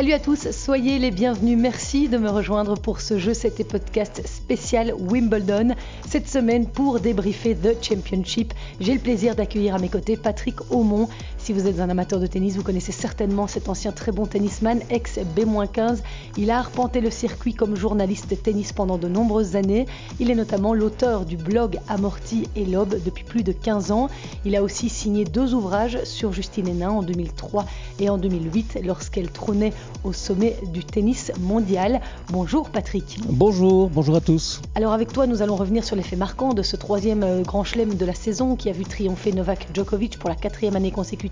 [0.00, 1.58] Salut à tous, soyez les bienvenus.
[1.58, 3.34] Merci de me rejoindre pour ce jeu.
[3.34, 5.74] C'était podcast spécial Wimbledon.
[6.08, 11.10] Cette semaine, pour débriefer The Championship, j'ai le plaisir d'accueillir à mes côtés Patrick Aumont.
[11.42, 14.80] Si vous êtes un amateur de tennis, vous connaissez certainement cet ancien très bon tennisman,
[14.90, 16.00] ex B-15.
[16.36, 19.86] Il a arpenté le circuit comme journaliste tennis pendant de nombreuses années.
[20.20, 24.10] Il est notamment l'auteur du blog Amorti et Lobe depuis plus de 15 ans.
[24.44, 27.64] Il a aussi signé deux ouvrages sur Justine Hénin en 2003
[28.00, 29.72] et en 2008 lorsqu'elle trônait
[30.04, 32.02] au sommet du tennis mondial.
[32.28, 33.18] Bonjour Patrick.
[33.28, 34.60] Bonjour, bonjour à tous.
[34.74, 37.64] Alors avec toi, nous allons revenir sur les faits marquants de ce troisième euh, grand
[37.64, 41.29] chelem de la saison qui a vu triompher Novak Djokovic pour la quatrième année consécutive.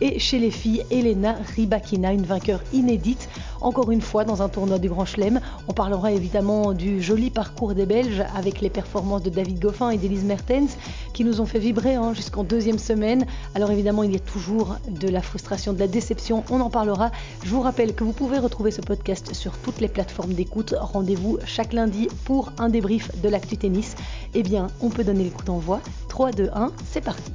[0.00, 3.28] Et chez les filles, Elena Rybakina, une vainqueur inédite,
[3.60, 5.40] encore une fois dans un tournoi du grand chelem.
[5.68, 9.98] On parlera évidemment du joli parcours des Belges avec les performances de David Goffin et
[9.98, 10.76] d'Elise Mertens
[11.14, 13.26] qui nous ont fait vibrer hein, jusqu'en deuxième semaine.
[13.54, 17.10] Alors évidemment, il y a toujours de la frustration, de la déception, on en parlera.
[17.44, 20.74] Je vous rappelle que vous pouvez retrouver ce podcast sur toutes les plateformes d'écoute.
[20.78, 23.94] Rendez-vous chaque lundi pour un débrief de l'actu tennis.
[24.34, 25.80] Eh bien, on peut donner le coup d'envoi.
[26.08, 27.32] 3, 2, 1, c'est parti.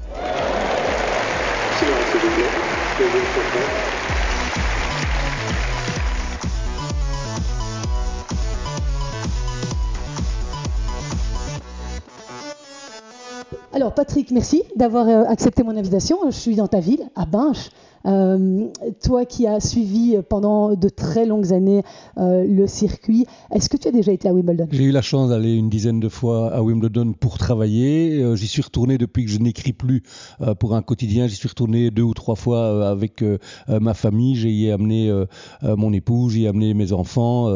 [13.72, 16.18] Alors Patrick, merci d'avoir euh, accepté mon invitation.
[16.26, 17.70] Je suis dans ta ville, à Binche.
[18.06, 18.68] Euh,
[19.04, 21.84] toi qui as suivi pendant de très longues années
[22.18, 24.68] euh, le circuit, est-ce que tu as déjà été à Wimbledon?
[24.72, 28.22] J'ai eu la chance d'aller une dizaine de fois à Wimbledon pour travailler.
[28.22, 30.04] Euh, j'y suis retourné depuis que je n'écris plus
[30.60, 31.28] pour un quotidien.
[31.28, 33.24] J'y suis retourné deux ou trois fois avec
[33.68, 34.36] ma famille.
[34.36, 35.12] J'y ai amené
[35.64, 37.50] mon épouse, j'y ai amené mes enfants,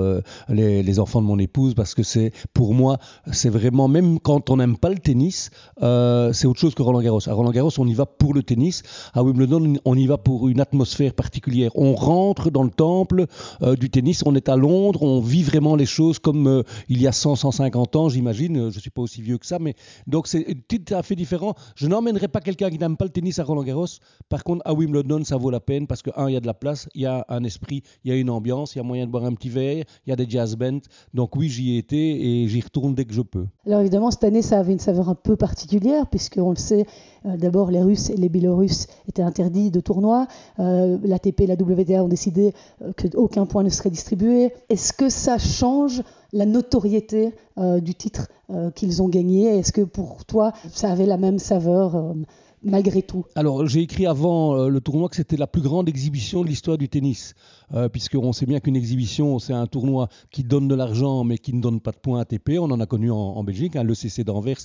[0.49, 2.97] les, les, enfants de mon épouse, parce que c'est pour moi,
[3.31, 5.49] c'est vraiment, même quand on n'aime pas le tennis,
[5.80, 7.27] c'est autre chose que Roland Garros.
[7.27, 8.83] À Roland Garros, on y va pour le tennis.
[9.14, 11.71] À Wimbledon, on y va pour une atmosphère particulière.
[11.76, 13.26] On rentre dans le temple
[13.61, 17.02] euh, du tennis, on est à Londres, on vit vraiment les choses comme euh, il
[17.02, 18.70] y a 100, 150 ans, j'imagine.
[18.70, 19.76] Je ne suis pas aussi vieux que ça, mais
[20.08, 21.55] donc c'est tout à fait différent.
[21.76, 23.86] Je n'emmènerai pas quelqu'un qui n'aime pas le tennis à Roland Garros.
[24.30, 26.48] Par contre, à Wimbledon, ça vaut la peine parce que, un, il y a de
[26.48, 28.83] la place, il y a un esprit, il y a une ambiance, il y a
[28.83, 30.82] moyen de boire un petit verre, il y a des jazz bands.
[31.14, 33.45] Donc oui, j'y ai été et j'y retourne dès que je peux.
[33.65, 36.86] Alors évidemment, cette année, ça avait une saveur un peu particulière puisqu'on le sait,
[37.26, 40.23] euh, d'abord les Russes et les Biélorusses étaient interdits de tournois.
[40.60, 44.54] Euh, L'ATP et la WTA ont décidé euh, qu'aucun point ne serait distribué.
[44.70, 48.28] Est-ce que ça change la notoriété du titre
[48.73, 49.60] qu'ils ont gagné?
[49.60, 52.16] Est-ce que pour toi, ça avait la même saveur
[52.64, 56.42] malgré tout Alors, j'ai écrit avant euh, le tournoi que c'était la plus grande exhibition
[56.44, 57.36] de l'histoire du tennis,
[57.74, 61.54] euh, puisqu'on sait bien qu'une exhibition, c'est un tournoi qui donne de l'argent, mais qui
[61.54, 62.58] ne donne pas de points ATP.
[62.60, 63.76] On en a connu en, Belgique.
[63.76, 63.84] Hein.
[63.84, 64.58] Le CC d'Anvers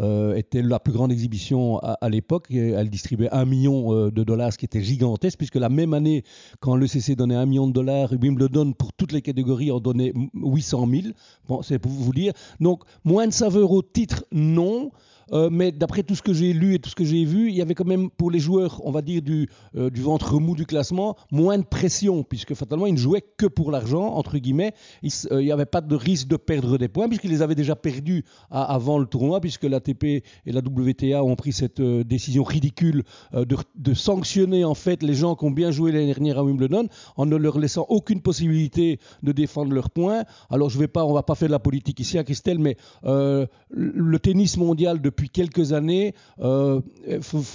[0.00, 2.46] euh, était la plus grande exhibition à, l'époque.
[2.50, 6.24] Elle distribuait un million euh, de dollars, ce qui était gigantesque, puisque la même année,
[6.60, 10.12] quand le CC donnait un million de dollars, Wimbledon, pour toutes les catégories, en donnait
[10.34, 11.02] 800 000.
[11.48, 12.32] Bon, c'est pour vous dire.
[12.60, 14.90] Donc, moins de saveur au titre, non.
[15.32, 17.56] Euh, mais d'après tout ce que j'ai lu et tout ce que j'ai vu, il
[17.56, 20.66] y avait quand même pour les joueurs, on va dire, du, euh, ventre mou du
[20.66, 24.72] classement, moins de pression, puisque fatalement, ils ne jouaient que pour l'argent, entre guillemets.
[25.02, 27.74] Il euh, n'y avait pas de risque de perdre des points, puisqu'ils les avaient déjà
[27.74, 33.94] perdus avant le tournoi, puisque l'ATP et la WTA ont pris cette décision ridicule de,
[33.94, 37.36] sanctionner en fait les gens qui ont bien joué l'année dernière à Wimbledon, en ne
[37.36, 40.24] leur laissant aucune possibilité de défendre leurs points.
[40.50, 42.76] Alors, je vais pas, on va pas faire de la politique ici à Christelle, mais
[43.02, 46.80] le tennis mondial de depuis quelques années, euh,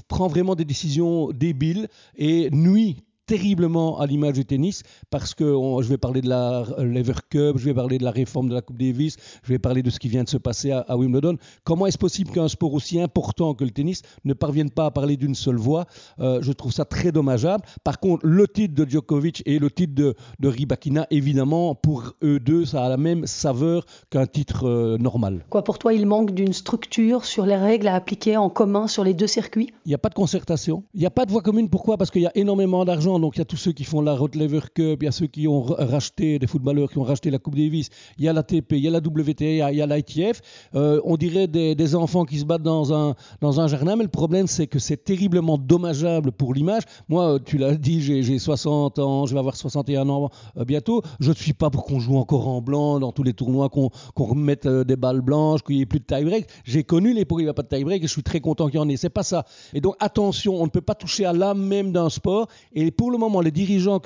[0.07, 5.87] prend vraiment des décisions débiles et nuit terriblement à l'image du tennis parce que je
[5.87, 8.77] vais parler de la Lever Cup, je vais parler de la réforme de la Coupe
[8.77, 11.37] Davis, je vais parler de ce qui vient de se passer à, Wimbledon.
[11.63, 15.15] Comment est-ce possible qu'un sport aussi important que le tennis ne parvienne pas à parler
[15.15, 15.85] d'une seule voix?
[16.19, 17.63] Euh, Je trouve ça très dommageable.
[17.85, 22.37] Par contre, le titre de Djokovic et le titre de, de Rybakina, évidemment, pour eux
[22.37, 25.45] deux, ça a la même saveur qu'un titre euh, normal.
[25.49, 29.05] Quoi, pour toi, il manque d'une structure sur les règles à appliquer en commun sur
[29.05, 29.72] les deux circuits?
[29.85, 31.69] Il n'y a pas de concertation, il n'y a pas de voie commune.
[31.69, 31.95] Pourquoi?
[31.95, 34.16] Parce qu'il y a énormément d'argent donc il y a tous ceux qui font la
[34.16, 37.40] Lever Cup, il y a ceux qui ont racheté, des footballeurs qui ont racheté la
[37.40, 39.88] Coupe Davis, il y a la TP, il y a la WTA, il y a
[39.88, 40.41] l'ITF.
[40.76, 44.09] Euh, on dirait des, enfants qui se battent dans un, dans un jardin, mais le
[44.09, 46.84] problème c'est que c'est terriblement dommageable pour l'image.
[47.09, 51.02] Moi, tu l'as dit, j'ai 60 ans, je vais avoir 61 ans euh, bientôt.
[51.20, 53.90] Je ne suis pas pour qu'on joue encore en blanc dans tous les tournois, qu'on
[54.16, 56.47] remette euh, des balles blanches, qu'il n'y ait plus de tie-break.
[56.64, 58.68] J'ai connu l'époque où il n'y a pas de tie-break et je suis très content
[58.68, 58.97] qu'il y en ait.
[58.97, 59.46] C'est pas ça.
[59.73, 62.47] Et donc attention, on ne peut pas toucher à l'âme même d'un sport.
[62.73, 63.99] Et pour le moment, les dirigeants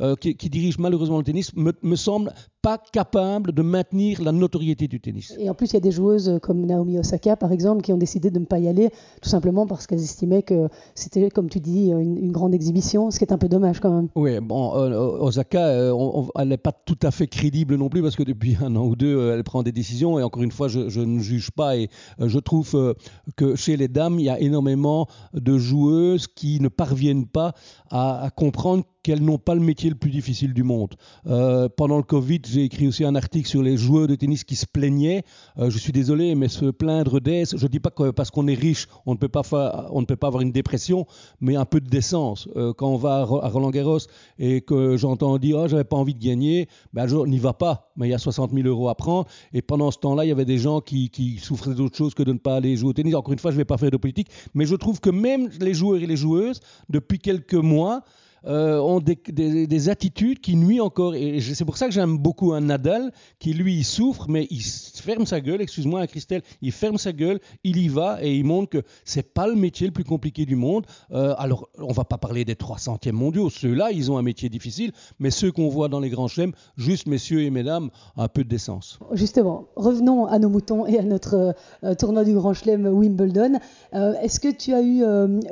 [0.00, 2.30] euh, qui, dirigent malheureusement le tennis me semblent
[2.66, 5.32] pas capable de maintenir la notoriété du tennis.
[5.38, 7.96] Et en plus, il y a des joueuses comme Naomi Osaka, par exemple, qui ont
[7.96, 8.90] décidé de ne pas y aller,
[9.22, 10.66] tout simplement parce qu'elles estimaient que
[10.96, 14.08] c'était, comme tu dis, une, grande exhibition, ce qui est un peu dommage quand même.
[14.16, 18.16] Oui, bon, euh, Osaka, euh, elle n'est pas tout à fait crédible non plus, parce
[18.16, 20.66] que depuis un an ou deux, euh, elle prend des décisions, et encore une fois,
[20.66, 22.96] je, ne juge pas, et je trouve
[23.36, 27.52] que chez les dames, il y a énormément de joueuses qui ne parviennent pas
[27.90, 30.96] à, à comprendre qu'elles n'ont pas le métier le plus difficile du monde.
[31.28, 34.56] Euh, pendant le Covid, j'ai écrit aussi un article sur les joueurs de tennis qui
[34.56, 35.22] se plaignaient.
[35.58, 38.48] Euh, je suis désolé, mais se plaindre d'aise, je ne dis pas que parce qu'on
[38.48, 41.06] est riche, on ne, peut pas avoir une dépression,
[41.40, 42.48] mais un peu de décence.
[42.56, 44.00] Euh, quand on va à Roland Garros
[44.40, 47.92] et que j'entends dire oh, j'avais pas envie de gagner, ben, je n'y va pas,
[47.96, 49.28] mais il y a 60 000 euros à prendre.
[49.52, 52.24] Et pendant ce temps-là, il y avait des gens qui, qui souffraient d'autre chose que
[52.24, 53.14] de ne pas aller jouer au tennis.
[53.14, 55.48] Encore une fois, je ne vais pas faire de politique, mais je trouve que même
[55.60, 56.58] les joueurs et les joueuses,
[56.88, 58.02] depuis quelques mois,
[58.46, 61.14] euh, ont des, attitudes qui nuisent encore.
[61.14, 65.26] C'est pour ça que j'aime beaucoup un Nadal qui, lui, il souffre, mais il ferme
[65.26, 68.70] sa gueule, excuse-moi, hein, Christelle, il ferme sa gueule, il y va et il montre
[68.70, 70.86] que c'est pas le métier le plus compliqué du monde.
[71.12, 74.92] Euh, alors, on va pas parler des 300e mondiaux, ceux-là, ils ont un métier difficile,
[75.18, 78.48] mais ceux qu'on voit dans les grands chelems, juste messieurs et mesdames, un peu de
[78.48, 78.98] décence.
[79.12, 81.54] Justement, revenons à nos moutons et à notre
[81.84, 83.58] euh, tournoi du grand chelem Wimbledon.
[83.92, 85.02] Est-ce que tu as eu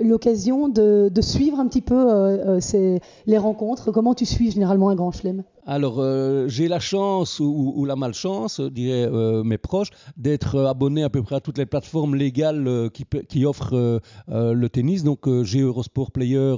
[0.02, 3.90] l'occasion de, de, suivre un petit peu ces les, rencontres.
[3.92, 5.44] Comment tu suis généralement un grand chelem?
[5.66, 11.08] Alors, euh, j'ai la chance ou, la malchance, dirais euh, mes proches, d'être abonné à
[11.08, 15.04] peu près à toutes les plateformes légales euh, qui, offrent le tennis.
[15.04, 16.54] Donc, j'ai Eurosport Player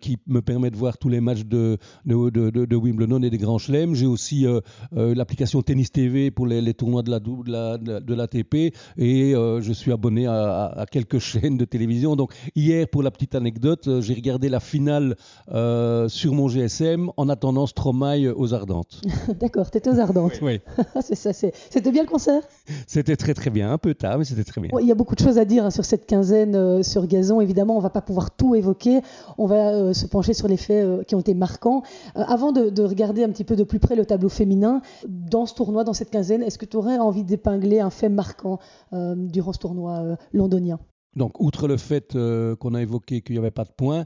[0.00, 3.94] qui me permet de voir tous les matchs de, Wimbledon et des grands chelems.
[3.94, 4.46] J'ai aussi
[4.92, 10.66] l'application Tennis TV pour les, tournois de la de l'ATP et je suis abonné à,
[10.66, 12.16] à, quelques chaînes de télévision.
[12.16, 15.16] Donc, hier, pour la petite anecdote, j'ai regardé la finale
[15.48, 19.00] sur mon GSM en attendant Stromae aux Ardentes.
[19.40, 20.40] D'accord, tu étais aux Ardentes.
[20.42, 20.60] Oui.
[21.00, 22.42] c'était bien le concert?
[22.86, 24.70] C'était très très bien, un peu tard, mais c'était très bien.
[24.80, 27.40] Il y a beaucoup de choses à dire hein, sur cette quinzaine euh, sur gazon.
[27.40, 29.00] Évidemment, on va pas pouvoir tout évoquer.
[29.38, 31.82] On va euh, se pencher sur les faits euh, qui ont été marquants.
[32.14, 35.84] avant de, regarder un petit peu de plus près le tableau féminin, dans ce tournoi,
[35.84, 38.58] dans cette quinzaine, est-ce que tu aurais envie d'épingler un fait marquant
[38.92, 40.78] durant ce tournoi londonien?
[41.16, 44.04] Donc, outre le fait qu'on a évoqué qu'il n'y avait pas de points,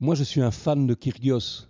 [0.00, 1.68] moi je suis un fan de Kyrgios.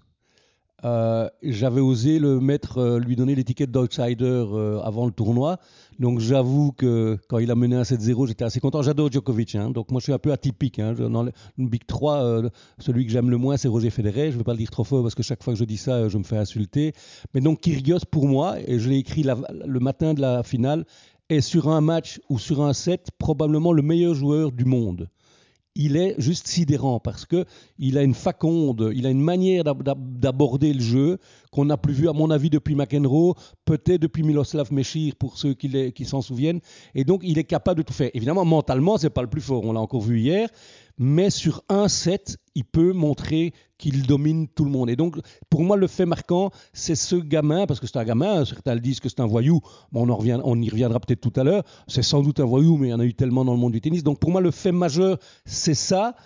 [0.85, 5.59] Euh, j'avais osé le mettre, euh, lui donner l'étiquette d'outsider euh, avant le tournoi.
[5.99, 8.83] Donc j'avoue que quand il a mené un 7-0, j'étais assez content.
[8.83, 9.71] J'adore Djokovic, hein.
[9.71, 10.79] donc moi je suis un peu atypique.
[10.79, 10.93] Hein.
[10.93, 12.43] Dans le Big 3,
[12.79, 14.27] celui que j'aime le moins, c'est Roger Federer.
[14.27, 15.79] Je ne vais pas le dire trop fort parce que chaque fois que je dis
[15.79, 16.93] ça, je me fais insulter.
[17.33, 20.85] Mais donc Kyrgios, pour moi, et je l'ai écrit le matin de la finale,
[21.31, 25.09] est sur un match ou sur un set probablement le meilleur joueur du monde
[25.77, 27.45] il est juste sidérant parce que
[27.79, 31.19] il a une faconde, il a une manière d'aborder le jeu
[31.51, 33.35] qu'on n'a plus vu à mon avis depuis McEnroe,
[33.65, 36.61] peut-être depuis Miloslav Mechir pour ceux qui, s'en souviennent.
[36.95, 38.11] Et donc il est capable de tout faire.
[38.15, 39.65] Évidemment, mentalement, c'est pas le plus fort.
[39.65, 40.49] On l'a encore vu hier,
[40.99, 44.89] mais sur un set, il peut montrer qu'il domine tout le monde.
[44.89, 45.17] Et donc,
[45.51, 48.81] pour moi, le fait marquant, c'est ce gamin, parce que c'est un gamin, certains le
[48.81, 49.61] disent que c'est un voyou,
[49.93, 52.77] on, en revient, on y reviendra peut-être tout à l'heure, c'est sans doute un voyou,
[52.79, 54.03] mais il y en a eu tellement dans le monde du tennis.
[54.03, 56.17] Donc pour moi, le fait majeur, c'est ça.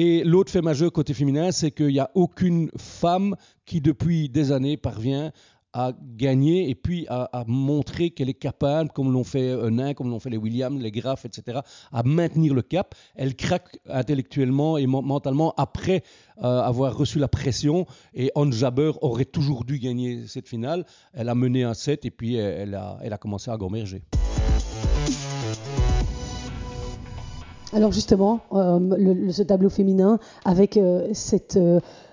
[0.00, 3.34] Et l'autre fait majeur côté féminin, c'est qu'il n'y a aucune femme
[3.66, 5.32] qui, depuis des années, parvient
[5.72, 10.20] à gagner et puis à, montrer qu'elle est capable, comme l'ont fait Nain, comme l'ont
[10.20, 12.94] fait les Williams, les Graff, etc., à maintenir le cap.
[13.16, 16.04] Elle craque intellectuellement et mentalement après
[16.44, 17.84] euh, avoir reçu la pression.
[18.14, 20.86] Et Anne Jabber aurait toujours dû gagner cette finale.
[21.12, 24.04] Elle a mené un set et puis elle a, elle a commencé à gommerger.
[27.72, 31.58] Alors justement, euh, ce tableau féminin avec euh, cette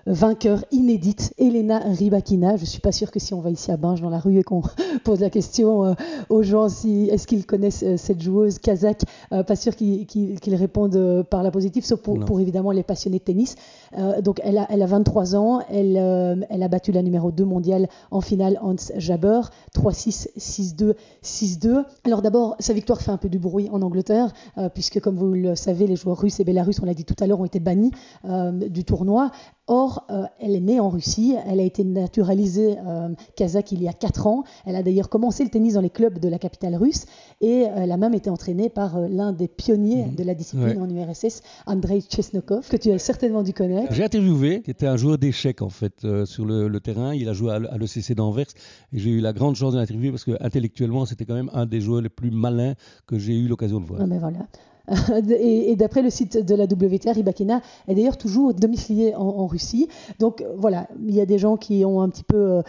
[0.07, 2.57] vainqueur inédite, Elena Rybakina.
[2.57, 4.37] Je ne suis pas sûre que si on va ici à Binge dans la rue
[4.37, 4.61] et qu'on
[5.03, 5.93] pose la question euh,
[6.29, 11.23] aux gens si est-ce qu'ils connaissent euh, cette joueuse kazakh, euh, pas sûr qu'ils répondent
[11.29, 13.55] par la positive, sauf pour, évidemment les passionnés de tennis.
[14.21, 15.95] Donc elle a, elle a 23 ans, elle,
[16.49, 19.41] elle a battu la numéro 2 mondiale en finale Hans Jabber,
[19.75, 21.83] 3-6, 6-2, 6-2.
[22.03, 24.33] Alors d'abord, sa victoire fait un peu du bruit en Angleterre,
[24.73, 27.27] puisque comme vous le savez, les joueurs russes et belarusses, on l'a dit tout à
[27.27, 27.91] l'heure, ont été bannis
[28.23, 29.31] du tournoi.
[29.67, 33.87] Or, euh, elle est née en Russie, elle a été naturalisée euh, kazakh il y
[33.87, 34.43] a 4 ans.
[34.67, 37.05] Elle a d'ailleurs commencé le tennis dans les clubs de la capitale russe
[37.41, 40.15] et euh, elle a même été entraînée par l'un des pionniers mhm.
[40.15, 43.74] de la discipline en URSS, Andrei Chesnokov, que tu as certainement dû connaître.
[43.91, 47.13] J'ai interviewé, qui était un joueur d'échecs en fait sur le, terrain.
[47.13, 48.47] Il a joué à, l'ECC d'Anvers
[48.93, 51.65] et j'ai eu la grande chance de l'interviewer parce que intellectuellement c'était quand même un
[51.65, 52.73] des joueurs les plus malins
[53.07, 54.05] que j'ai eu l'occasion de voir.
[54.07, 54.39] mais voilà.
[55.29, 59.87] Et, d'après le site de la WTA, Ribakina est d'ailleurs toujours domiciliée en, Russie.
[60.19, 62.61] Donc voilà, il y a des gens qui ont un petit peu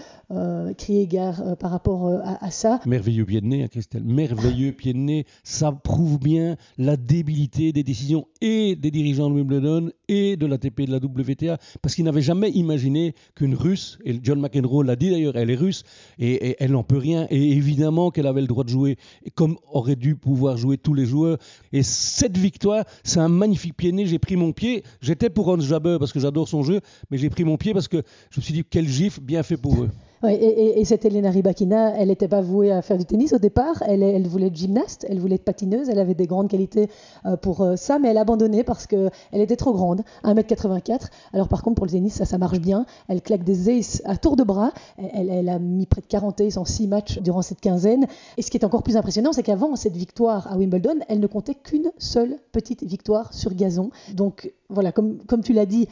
[0.76, 2.80] crié gare par rapport à, ça.
[2.86, 4.04] Merveilleux pied de nez, hein, Christelle.
[4.04, 5.26] Merveilleux pied de nez.
[5.44, 10.80] Ça prouve bien la débilité des décisions et des dirigeants de Wimbledon et de l'ATP
[10.80, 14.96] et de la WTA, parce qu'ils n'avaient jamais imaginé qu'une Russe, et John McEnroe l'a
[14.96, 15.84] dit d'ailleurs, elle est russe,
[16.18, 18.96] et, elle n'en peut rien, et évidemment qu'elle avait le droit de jouer,
[19.34, 21.38] comme aurait dû pouvoir jouer tous les joueurs.
[21.72, 24.06] Et cette victoire, c'est un magnifique pied né.
[24.06, 27.30] J'ai pris mon pied, j'étais pour Hans Jabber parce que j'adore son jeu, mais j'ai
[27.30, 29.90] pris mon pied parce que je me suis dit, quel gif, bien fait pour eux
[30.28, 33.82] et, cette Elena Rybakina, elle n'était pas vouée à faire du tennis au départ.
[33.86, 35.88] Elle, voulait être gymnaste, elle voulait être patineuse.
[35.88, 36.88] Elle avait des grandes qualités
[37.24, 41.08] euh, pour euh, ça, mais elle a abandonné parce qu'elle était trop grande, 1m84.
[41.32, 42.86] Alors par contre, pour le tennis, ça, ça marche bien.
[43.08, 44.72] Elle claque des aces à tour de bras.
[44.98, 48.06] Elle, a mis près de 40 aces en 6 matchs durant cette quinzaine.
[48.36, 51.26] Et ce qui est encore plus impressionnant, c'est qu'avant cette victoire à Wimbledon, elle ne
[51.26, 53.90] comptait qu'une seule petite victoire sur gazon.
[54.14, 55.88] Donc voilà, comme, comme tu l'as dit,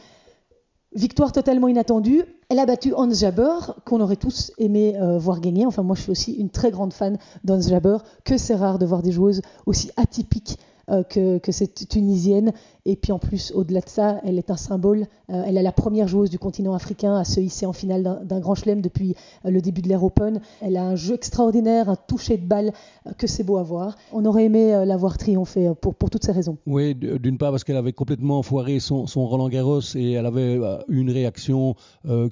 [0.95, 2.23] Victoire totalement inattendue.
[2.47, 5.65] Elle a battu Hans Jabber, qu'on aurait tous aimé euh, voir gagner.
[5.65, 8.85] Enfin, moi, je suis aussi une très grande fan d'Hans Jabber, que c'est rare de
[8.85, 10.57] voir des joueuses aussi atypiques
[10.91, 12.53] euh, que, que, cette Tunisienne.
[12.85, 15.07] Et puis en plus, au-delà de ça, elle est un symbole.
[15.31, 18.39] Euh, elle est la première joueuse du continent africain à se hisser en finale d'un
[18.39, 19.15] grand chelem depuis
[19.45, 20.41] euh, le début de l'ère Open.
[20.61, 22.71] Elle a un jeu extraordinaire, un toucher de balle
[23.17, 23.95] que c'est beau à voir.
[24.13, 26.57] On aurait aimé la voir triompher pour, pour toutes ces raisons.
[26.67, 30.99] Oui, d'une part parce qu'elle avait complètement foiré son, Roland Garros et elle avait eu
[30.99, 31.75] une réaction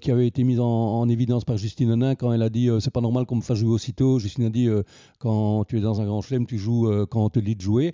[0.01, 3.01] qui avait été mise en, évidence par Justine Henin quand elle a dit c'est pas
[3.01, 4.19] normal qu'on me fasse jouer aussitôt.
[4.19, 4.69] Justine a dit
[5.19, 7.93] quand tu es dans un grand chelem, tu joues quand on te dit de jouer.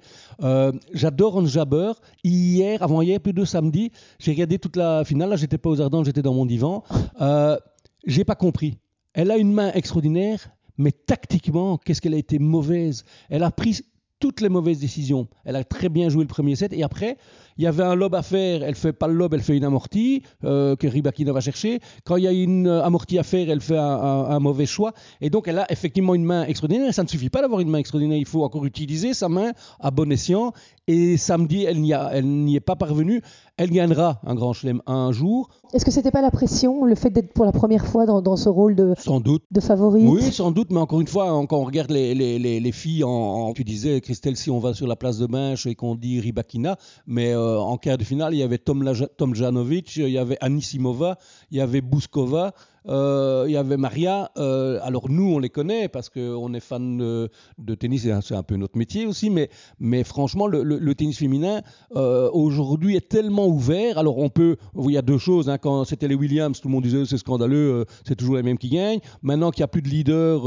[0.93, 1.91] J'adore un jabber.
[2.23, 5.29] Hier, avant-hier, plus de samedi, j'ai regardé toute la finale.
[5.29, 6.83] Là, j'étais pas aux Ardents, j'étais dans mon divan.
[7.21, 7.57] Euh,
[8.05, 8.77] j'ai pas compris.
[9.13, 13.03] Elle a une main extraordinaire, mais tactiquement, qu'est-ce qu'elle a été mauvaise?
[13.29, 13.81] Elle a pris
[14.19, 15.27] toutes les mauvaises décisions.
[15.45, 17.17] Elle a très bien joué le premier set et après,
[17.59, 19.65] il y avait un lob à faire, elle fait pas le lob, elle fait une
[19.65, 21.81] amortie euh, que Ribakina va chercher.
[22.05, 24.93] Quand il y a une amortie à faire, elle fait un, mauvais choix.
[25.19, 26.93] Et donc, elle a effectivement une main extraordinaire.
[26.93, 29.51] Ça ne suffit pas d'avoir une main extraordinaire, il faut encore utiliser sa main
[29.81, 30.53] à bon escient.
[30.87, 33.21] Et samedi, elle n'y est pas parvenue.
[33.57, 35.49] Elle gagnera un grand chelem un jour.
[35.73, 38.47] Est-ce que c'était pas la pression, le fait d'être pour la première fois dans, ce
[38.47, 39.43] rôle de, sans doute.
[39.51, 40.07] de favorite?
[40.07, 43.51] Oui, sans doute, mais encore une fois, quand on regarde les, les, les, filles, en,
[43.53, 46.77] tu disais, Christelle, si on va sur la place de Binche et qu'on dit Ribakina,
[47.05, 50.37] mais euh, en quart de finale, il y avait Tom, Tom Janovic, il y avait
[50.41, 51.17] Anisimova,
[51.51, 52.53] il y avait Bouskova,
[52.87, 54.31] euh, il y avait Maria.
[54.37, 58.55] Euh, alors nous, on les connaît parce qu'on est fan de, tennis, c'est un peu
[58.55, 61.61] notre métier aussi, mais, mais franchement, le, tennis féminin
[61.95, 63.97] euh, aujourd'hui est tellement ouvert.
[63.97, 65.49] Alors on peut, il y a deux choses.
[65.49, 65.57] Hein.
[65.57, 68.69] quand c'était les Williams, tout le monde disait c'est scandaleux, c'est toujours les mêmes qui
[68.69, 68.99] gagnent.
[69.21, 70.45] Maintenant qu'il n'y a plus de leaders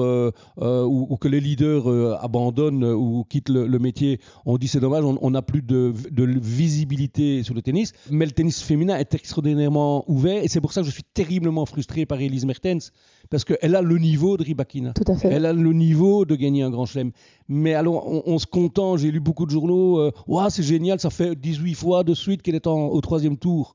[0.59, 5.43] ou, que les leaders abandonnent ou quittent le, métier, on dit c'est dommage, on n'a
[5.43, 7.93] plus de, de visibilité sur le tennis.
[8.11, 11.67] Mais le tennis féminin est extraordinairement ouvert et c'est pour ça que je suis terriblement
[11.67, 12.93] frustré par Elise Mertens,
[13.31, 14.93] parce qu'elle a le niveau de Ribakina.
[14.93, 15.29] Tout à fait.
[15.29, 17.12] Elle a le niveau de gagner un grand chelem.
[17.49, 21.35] Mais alors, on, se content, j'ai lu beaucoup de journaux, euh, c'est génial, ça fait
[21.35, 23.75] 18 fois de suite qu'elle est au troisième tour.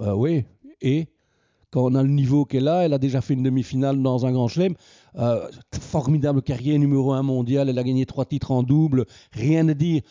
[0.00, 0.44] Euh, oui,
[0.80, 1.08] et
[1.70, 4.32] quand on a le niveau qu'elle a, elle a déjà fait une demi-finale dans un
[4.32, 4.74] grand chelem.
[5.16, 9.74] Euh, formidable carrière, numéro un mondial, elle a gagné trois titres en double, rien à
[9.74, 10.02] dire.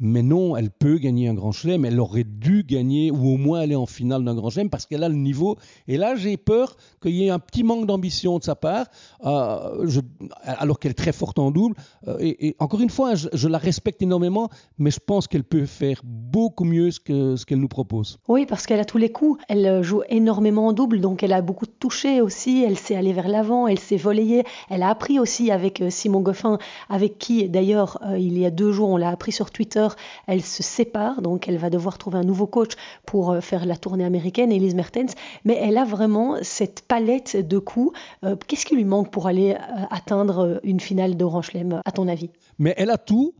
[0.00, 3.60] Mais non, elle peut gagner un grand chelem, elle aurait dû gagner, ou au moins
[3.60, 5.56] aller en finale d'un grand chelem, parce qu'elle a le niveau.
[5.88, 8.86] Et là, j'ai peur qu'il y ait un petit manque d'ambition de sa part,
[9.24, 10.00] euh,
[10.44, 11.74] alors qu'elle est très forte en double.
[12.06, 16.00] Euh, et, encore une fois, je, la respecte énormément, mais je pense qu'elle peut faire
[16.04, 18.18] beaucoup mieux ce qu'elle ce qu'elle nous propose.
[18.28, 19.42] Oui, parce qu'elle a tous les coups.
[19.48, 23.12] Elle euh, joue énormément en double, donc elle a beaucoup touché aussi, elle sait aller
[23.12, 24.44] vers l'avant, elle sait voler.
[24.70, 28.90] Elle a appris aussi avec Simon Goffin, avec qui, d'ailleurs, il y a deux jours,
[28.90, 29.87] on l'a appris sur Twitter,
[30.26, 32.72] elle se sépare, donc elle va devoir trouver un nouveau coach
[33.06, 35.14] pour euh, faire la tournée américaine, Elise Mertens,
[35.44, 37.98] mais elle a vraiment cette palette de coups.
[38.24, 42.08] Euh, qu'est-ce qui lui manque pour aller euh, atteindre une finale de Chelem, à ton
[42.08, 42.30] avis?
[42.58, 43.34] Mais elle a tout.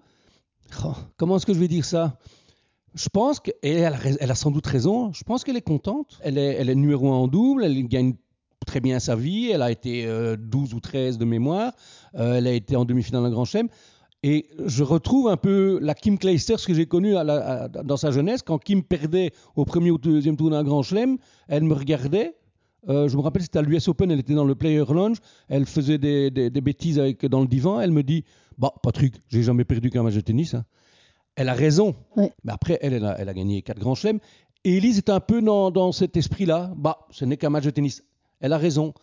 [0.84, 2.18] Oh, comment est-ce que je vais dire ça?
[2.94, 6.18] Je pense qu'elle elle a, sans doute raison, je pense qu'elle est contente.
[6.22, 8.14] Elle est, numéro un en double, elle gagne
[8.66, 10.06] très bien sa vie, elle a été
[10.38, 11.72] 12 ou 13 de mémoire,
[12.14, 13.68] elle a été en demi-finale d'un Grand Chelem.
[14.22, 17.14] Et je retrouve un peu la Kim Clijsters que j'ai connue
[17.84, 18.42] dans sa jeunesse.
[18.42, 22.34] Quand Kim perdait au premier ou deuxième tour d'un grand chelem, elle me regardait.
[22.88, 25.18] Euh, je me rappelle, c'était à l'US Open, elle était dans le Player Lounge.
[25.48, 27.80] Elle faisait des, bêtises avec, dans le divan.
[27.80, 28.24] Elle me dit
[28.56, 30.54] Bah, Patrick, j'ai jamais perdu qu'un match de tennis.
[30.54, 30.64] Hein.
[31.36, 31.94] Elle a raison.
[32.16, 34.18] Mais après, elle, elle a, gagné quatre grands chelems.
[34.64, 36.72] Et Elise est un peu dans, dans cet esprit-là.
[36.76, 38.02] Bah, ce n'est qu'un match de tennis.
[38.40, 38.94] Elle a raison.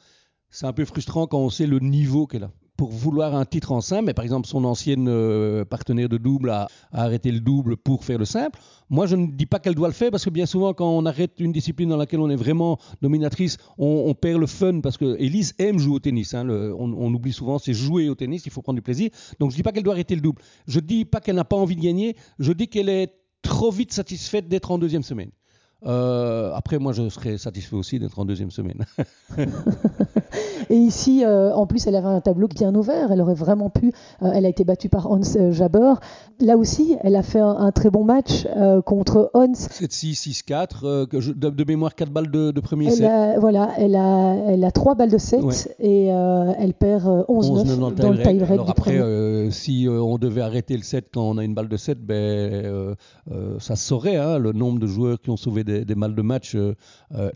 [0.50, 2.51] C'est un peu frustrant quand on sait le niveau qu'elle a.
[2.77, 6.50] pour vouloir un titre en simple, mais par exemple son ancienne euh, partenaire de double
[6.50, 8.60] a, arrêté le double pour faire le simple.
[8.89, 11.05] Moi, je ne dis pas qu'elle doit le faire parce que bien souvent, quand on
[11.05, 15.17] arrête une discipline dans laquelle on est vraiment dominatrice, on, perd le fun parce que
[15.20, 16.34] Elise aime jouer au tennis.
[16.34, 16.48] Hein.
[16.48, 19.10] on, oublie souvent, c'est jouer au tennis, il faut prendre du plaisir.
[19.39, 20.41] Donc je ne dis pas qu'elle doit arrêter le double.
[20.67, 22.15] Je ne dis pas qu'elle n'a pas envie de gagner.
[22.39, 25.32] Je dis qu'elle est trop vite satisfaite d'être en deuxième semaine.
[25.86, 28.86] Euh, après, moi, je serais satisfait aussi d'être en deuxième semaine.
[30.70, 33.12] Et ici, euh, en plus, elle avait un tableau bien ouvert.
[33.12, 33.91] Elle aurait vraiment pu.
[34.22, 35.94] Euh, elle a été battue par Hans euh, Jaber.
[36.39, 38.46] Là aussi, elle a fait un, très bon match
[38.86, 39.53] contre Hans.
[39.53, 41.34] 7-6, 6-4.
[41.36, 43.10] De, mémoire, 4 balles de, premier set.
[43.39, 48.22] voilà, elle a, elle a 3 balles de 7 et elle perd 11-9 dans, le
[48.22, 48.62] tie-break.
[48.67, 52.96] Après, si on devait arrêter le set quand on a une balle de 7, ben,
[53.60, 56.55] ça se saurait hein, le nombre de joueurs qui ont sauvé des, balles de match,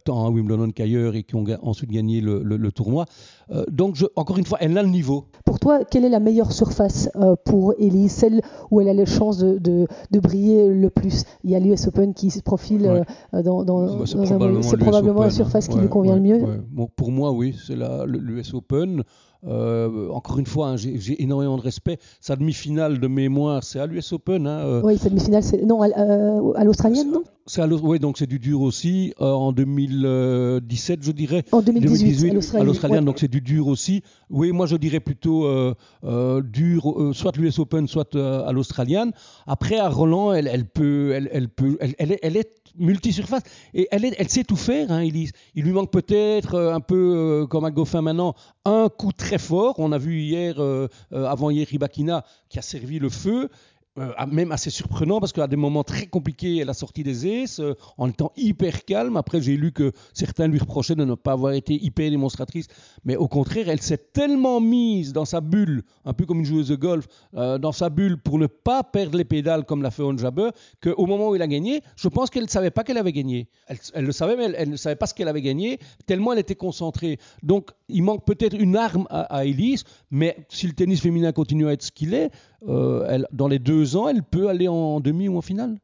[0.05, 3.05] tant à Wimbledon qu'ailleurs, et qui ont ensuite gagné le, le tournoi.
[3.51, 5.25] Euh, donc, je, encore une fois, elle a le niveau.
[5.45, 9.05] Pour toi, quelle est la meilleure surface euh, pour Ellie Celle où elle a les
[9.05, 11.23] chances de, de, briller le plus?
[11.43, 12.85] Il y a l'US Open qui se profile
[13.33, 16.63] euh, dans, dans, bah, C'est probablement, la surface qui lui convient le mieux.
[16.95, 19.03] pour moi, oui, c'est l'US Open.
[19.47, 21.97] Euh, encore une fois, hein, j'ai énormément de respect.
[22.19, 24.45] Sa demi-finale de mémoire, c'est à l'US Open.
[24.45, 24.81] Hein, euh.
[24.83, 27.23] Oui, sa demi-finale, c'est non à, à l'australienne, non?
[27.81, 29.13] Oui, donc c'est du dur aussi.
[29.21, 31.43] Euh, en 2017, je dirais.
[31.51, 34.03] En 2018, à l'australienne, donc c'est du dur aussi.
[34.29, 35.47] Oui, moi je dirais plutôt
[36.41, 39.13] dur, soit l'US Open, soit à l'australienne.
[39.47, 43.43] Après, à Roland, elle, elle peut, elle, elle peut, elle est multisurface.
[43.73, 46.95] Et elle, sait tout faire, hein, Il lui manque peut-être euh, un peu
[47.43, 48.35] euh, comme à Goffin maintenant,
[48.65, 49.75] un coup très fort.
[49.79, 53.49] On a vu hier, euh, avant hier, Ribakina qui a servi le feu.
[53.97, 57.59] Euh, même assez surprenant parce qu'à des moments très compliqués, elle a sorti des aces
[57.59, 59.17] euh, en étant hyper calme.
[59.17, 62.67] Après, j'ai lu que certains lui reprochaient de ne pas avoir été hyper démonstratrice,
[63.03, 66.67] mais au contraire, elle s'est tellement mise dans sa bulle, un peu comme une joueuse
[66.67, 70.03] de golf, euh, dans sa bulle pour ne pas perdre les pédales comme l'a fait
[70.03, 70.51] On Jabber,
[70.83, 73.49] qu'au moment où elle a gagné, je pense qu'elle ne savait pas qu'elle avait gagné.
[73.93, 76.55] Elle, le savait, mais elle, ne savait pas ce qu'elle avait gagné, tellement elle était
[76.55, 77.17] concentrée.
[77.41, 81.67] Donc, il manque peut-être une arme à, à Elise, mais si le tennis féminin continue
[81.67, 82.29] à être ce qu'il est,
[82.67, 85.77] elle, dans les deux ans, elle peut aller en demi ou en finale?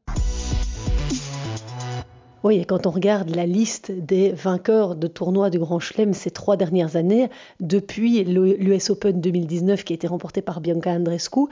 [2.46, 6.30] Oui, et quand on regarde la liste des vainqueurs de tournois du Grand Chelem ces
[6.30, 11.48] trois dernières années, depuis l'US Open 2019 qui a été remporté par Bianca Andreescu,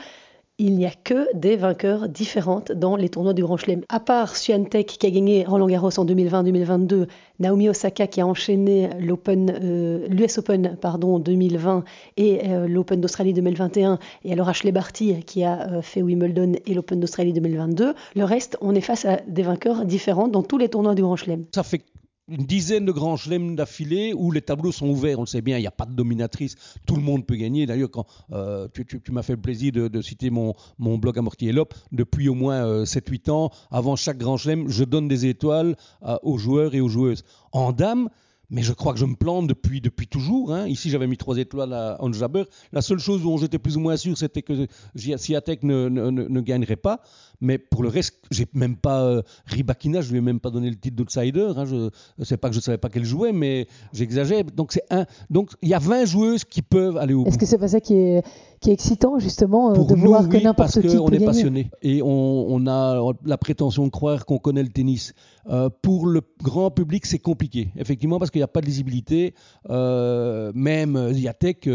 [0.58, 3.82] il n'y a que des vainqueurs différentes dans les tournois du Grand Chelem.
[3.88, 7.08] À part Swiatek qui a gagné Roland Garros en 2020-2022,
[7.40, 11.82] Naomi Osaka qui a enchaîné euh, l'US Open pardon 2020
[12.16, 16.74] et euh, l'Open d'Australie 2021, et alors Ashley Barty qui a euh, fait Wimbledon et
[16.74, 17.94] l'Open d'Australie 2022.
[18.14, 21.16] Le reste, on est face à des vainqueurs différents dans tous les tournois du Grand
[21.16, 21.46] Chelem.
[21.52, 21.82] Ça fait
[22.28, 25.58] une dizaine de grands chelems d'affilée où les tableaux sont ouverts, on le sait bien,
[25.58, 26.54] il n'y a pas de dominatrice,
[26.86, 27.66] tout le monde peut gagner.
[27.66, 32.28] D'ailleurs, quand euh, tu, m'as fait le plaisir de, citer mon, blog Amorti Lop, depuis
[32.28, 35.76] au moins 7-8 euh, ans, avant chaque grand chelem, je donne des étoiles
[36.22, 37.24] aux joueurs et aux joueuses.
[37.52, 38.08] En dames,
[38.50, 40.52] mais je crois que je me plante depuis, depuis toujours.
[40.52, 40.68] Hein.
[40.68, 42.44] Ici, j'avais mis trois étoiles à Hans Jaber.
[42.72, 47.00] La seule chose dont j'étais plus ou moins sûr, c'était que Siatek ne, gagnerait pas.
[47.44, 50.70] Mais pour le reste, j'ai même pas euh, Ribakina, je lui ai même pas donné
[50.70, 51.52] le titre d'outsider.
[51.56, 51.66] Hein.
[51.66, 54.44] Je ne sais pas que je savais pas qu'elle jouait, mais j'exagère.
[54.44, 55.04] Donc c'est un.
[55.28, 57.28] Donc il y a 20 joueuses qui peuvent aller au bout.
[57.28, 58.24] Est-ce que c'est pas ça qui est,
[58.60, 62.08] qui est excitant justement euh, de voir que n'importe qui on est passionné et on,
[62.08, 65.12] on, a la prétention de croire qu'on connaît le tennis.
[65.50, 69.34] Euh, pour le grand public, c'est compliqué, effectivement, parce qu'il n'y a pas de lisibilité.
[69.68, 71.68] même Ziatek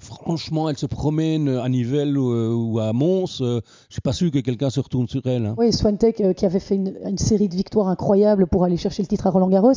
[0.00, 3.40] Franchement, elle se promène à Nivelles ou, à Mons.
[3.40, 5.46] Euh, je suis pas sûr que quelqu'un se retourne sur elle.
[5.46, 5.54] Hein.
[5.58, 9.08] Oui, Swantek euh, qui avait fait une, série de victoires incroyables pour aller chercher le
[9.08, 9.72] titre à Roland Garros.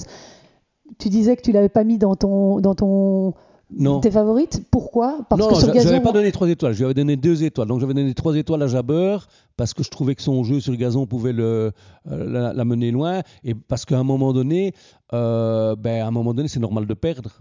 [0.99, 3.33] Tu disais que tu l'avais pas mis dans ton dans ton
[3.71, 3.99] non.
[3.99, 4.63] tes favorites.
[4.69, 5.19] Pourquoi?
[5.27, 6.73] Parce non, que sur je n'avais pas donné trois étoiles.
[6.73, 7.67] Je lui avais donné deux étoiles.
[7.67, 9.17] Donc j'avais donné trois étoiles à Jabber
[9.57, 11.71] parce que je trouvais que son jeu sur le gazon pouvait le,
[12.11, 14.73] euh, la, mener loin et parce qu'à un moment donné,
[15.11, 17.31] ben, à un moment donné, c'est normal de perdre.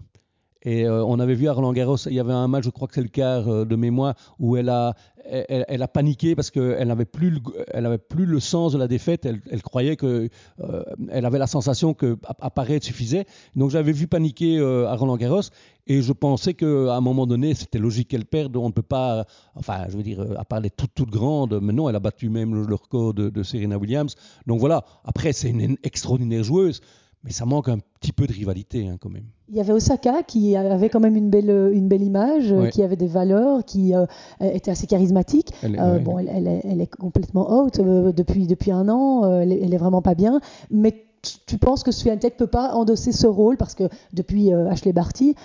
[0.63, 2.87] Et euh, on avait vu à Roland Garros, il y avait un match, je crois
[2.87, 4.93] que c'est le quart euh, de mémoire, où elle a,
[5.25, 8.87] elle, a paniqué parce qu'elle n'avait plus, le, elle avait plus le sens de la
[8.87, 9.25] défaite.
[9.25, 13.25] Elle, croyait que, euh, elle avait la sensation que apparaître suffisait.
[13.55, 15.41] Donc j'avais vu paniquer à Roland Garros
[15.87, 18.55] et je pensais qu'à un moment donné, c'était logique qu'elle perde.
[18.57, 21.73] On ne peut pas, enfin, je veux dire, à part les toutes, toutes grandes, mais
[21.73, 24.15] non, elle a battu même le, record de Serena Williams.
[24.47, 26.81] Donc voilà, après, c'est une extraordinaire joueuse
[27.23, 29.25] mais ça manque un petit peu de rivalité hein, quand même.
[29.49, 32.95] Il y avait Osaka qui avait quand même une belle, une belle image, qui avait
[32.95, 34.05] des valeurs, qui euh,
[34.39, 35.49] était assez charismatique.
[35.61, 39.77] Elle, euh, bon, elle, elle, est, complètement out euh, depuis, depuis un an, elle, est
[39.77, 40.39] vraiment pas bien.
[40.69, 41.05] Mais
[41.47, 45.35] tu penses que Swiatek peut pas endosser ce rôle parce que depuis Ashley Barty,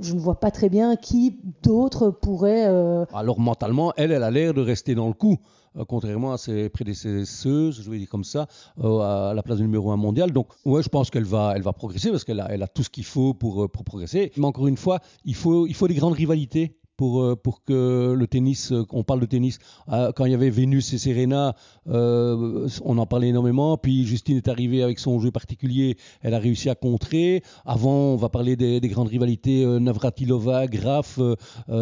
[0.00, 2.66] je ne vois pas très bien qui d'autre pourrait.
[3.14, 5.38] Alors mentalement, elle, elle a l'air de rester dans le coup.
[5.76, 8.46] Euh, contrairement à ses prédécesseuses, je vais dire comme ça,
[8.82, 10.32] euh, à la place du numéro 1 mondial.
[10.32, 12.82] Donc, ouais, je pense qu'elle va, elle va progresser parce qu'elle a, elle a tout
[12.82, 14.32] ce qu'il faut pour, euh, pour progresser.
[14.36, 18.12] Mais encore une fois, il faut, il faut des grandes rivalités pour, euh, pour que
[18.12, 21.54] le tennis, euh, on parle de tennis, euh, quand il y avait Vénus et Serena,
[21.86, 23.78] on en parlait énormément.
[23.78, 27.42] Puis Justine est arrivée avec son jeu particulier, elle a réussi à contrer.
[27.64, 31.20] Avant, on va parler des, grandes rivalités Navratilova, Graf,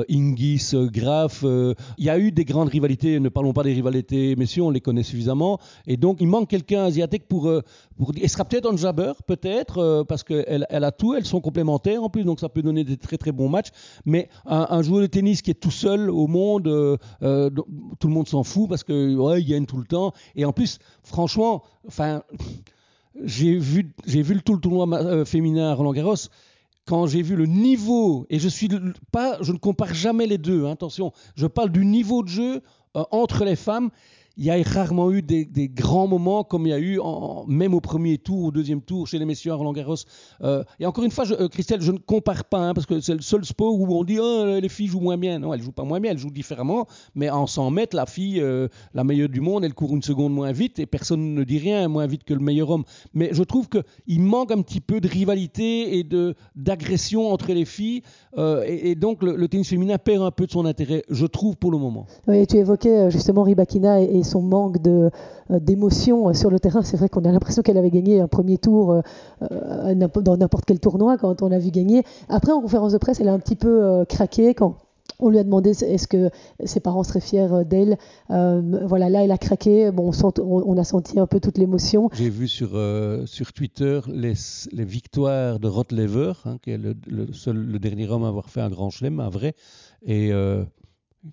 [0.09, 1.45] Ingis, Graf.
[1.45, 4.83] Il y a eu des grandes rivalités, ne parlons pas des rivalités messieurs, on les
[4.83, 5.59] connaît suffisamment.
[5.87, 7.51] Et donc, il manque quelqu'un asiatique pour,
[7.97, 8.13] pour.
[8.21, 12.11] Elle sera peut-être un jabber, peut-être, parce qu'elle elle a tout, elles sont complémentaires en
[12.11, 13.71] plus, donc ça peut donner des très très bons matchs.
[14.05, 17.51] Mais un joueur tennis qui est tout seul au monde, euh, euh,
[17.99, 20.13] tout le monde s'en fout parce que ouais, gagne tout le temps.
[20.35, 22.23] Et en plus, franchement, enfin,
[23.23, 26.15] j'ai vu, j'ai vu tout le tournoi euh, féminin à Roland Garros.
[26.87, 28.69] Quand j'ai vu le niveau, et je suis
[29.11, 30.67] pas, je ne compare jamais les deux.
[30.67, 32.63] Hein, attention, je parle du niveau de jeu
[32.95, 33.91] entre les femmes
[34.37, 37.01] il y a rarement eu des, grands moments comme il y a eu
[37.47, 39.97] même au premier tour, au deuxième tour chez les messieurs à Roland Garros.
[40.43, 43.15] Euh, et encore une fois, euh, Christelle, je ne compare pas hein, parce que c'est
[43.15, 45.39] le seul sport où on dit oh, les filles jouent moins bien.
[45.39, 46.87] Non, elles jouent pas moins bien, elles jouent différemment.
[47.15, 50.35] Mais en 100 mètres, la fille, euh, la meilleure du monde, elle court une seconde
[50.35, 52.85] moins vite et personne ne dit rien, moins vite que le meilleur homme.
[53.15, 56.07] Mais je trouve qu'il manque un petit peu de rivalité et
[56.55, 58.03] d'agression entre les filles.
[58.67, 61.79] Et, donc le, tennis féminin perd un peu de son intérêt, je trouve, pour le
[61.79, 62.07] moment.
[62.27, 65.11] Oui, tu évoquais justement Ribakina et son manque euh,
[65.49, 66.83] d'émotion euh, sur le terrain.
[66.83, 69.01] C'est vrai qu'on a l'impression qu'elle avait gagné un premier tour
[69.43, 72.03] euh, dans n'importe quel tournoi quand on l'a vu gagner.
[72.29, 74.77] Après, en conférence de presse, elle a un petit peu craqué quand
[75.19, 76.31] on lui a demandé est-ce que
[76.65, 77.97] ses parents seraient fiers d'elle.
[78.29, 79.91] voilà, là, elle a craqué.
[79.91, 80.11] Bon,
[80.43, 82.11] on, a senti un peu toute l'émotion.
[82.13, 82.79] J'ai vu sur,
[83.25, 84.35] sur Twitter les,
[84.73, 88.61] les, victoires de Rotlever, hein, qui est le, seul, le dernier homme à avoir fait
[88.61, 89.55] un grand chelem, un vrai.
[90.05, 90.33] Et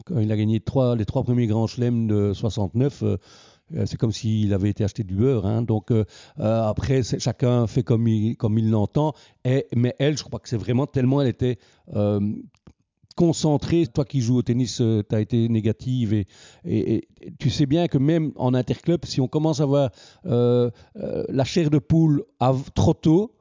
[0.06, 3.18] quand il a gagné trois, les trois premiers grands chelems de 69, euh,
[3.76, 5.46] euh, c'est comme s'il avait été acheté du beurre.
[5.46, 5.62] Hein.
[5.62, 6.06] Donc euh,
[6.38, 9.14] après, chacun fait comme il, l'entend.
[9.76, 11.60] Mais elle, je crois que c'est vraiment tellement elle était
[13.16, 13.88] concentrée.
[13.88, 16.28] Toi qui joues au tennis, tu as été négative et,
[16.66, 17.08] et,
[17.40, 19.92] tu sais bien que même en interclub, si on commence à avoir
[20.26, 22.24] la chair de poule
[22.76, 23.34] trop tôt,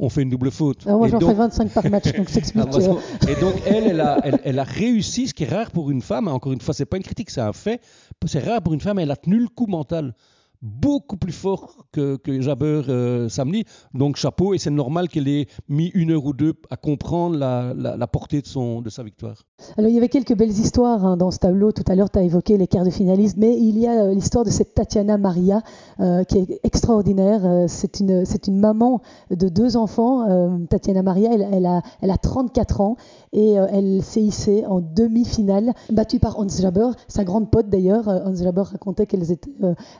[0.00, 0.84] on fait une double faute.
[0.86, 2.66] Ah, moi, j'en fais 25 par match, donc s'explique.
[2.72, 6.00] Ah, et donc, elle, elle a, elle, a, réussi, ce qui est rare pour une
[6.00, 6.26] femme.
[6.26, 7.80] Encore une fois, c'est pas une critique, c'est un fait.
[8.26, 10.14] C'est rare pour une femme, elle a tenu le coup mental
[10.62, 13.64] beaucoup plus fort que, que Jabber euh, samedi.
[13.94, 18.06] Donc chapeau, et c'est normal qu'elle ait mis une heure ou deux à comprendre la,
[18.06, 19.44] portée de, sa victoire.
[19.78, 21.72] Alors il y avait quelques belles histoires hein, dans ce tableau.
[21.72, 24.14] Tout à l'heure, tu as évoqué les quarts de finalistes, mais il y a euh,
[24.14, 25.62] l'histoire de cette Tatiana Maria
[26.00, 27.66] euh, qui est extraordinaire.
[27.68, 30.26] c'est une, c'est une maman de deux enfants.
[30.68, 32.96] Tatiana Maria, elle, a, elle a 34 ans
[33.32, 38.08] et elle s'est hissée en demi-finale, battue par Hans Jabber, sa grande pote d'ailleurs.
[38.08, 39.50] Hans Jabber racontait qu'elles étaient,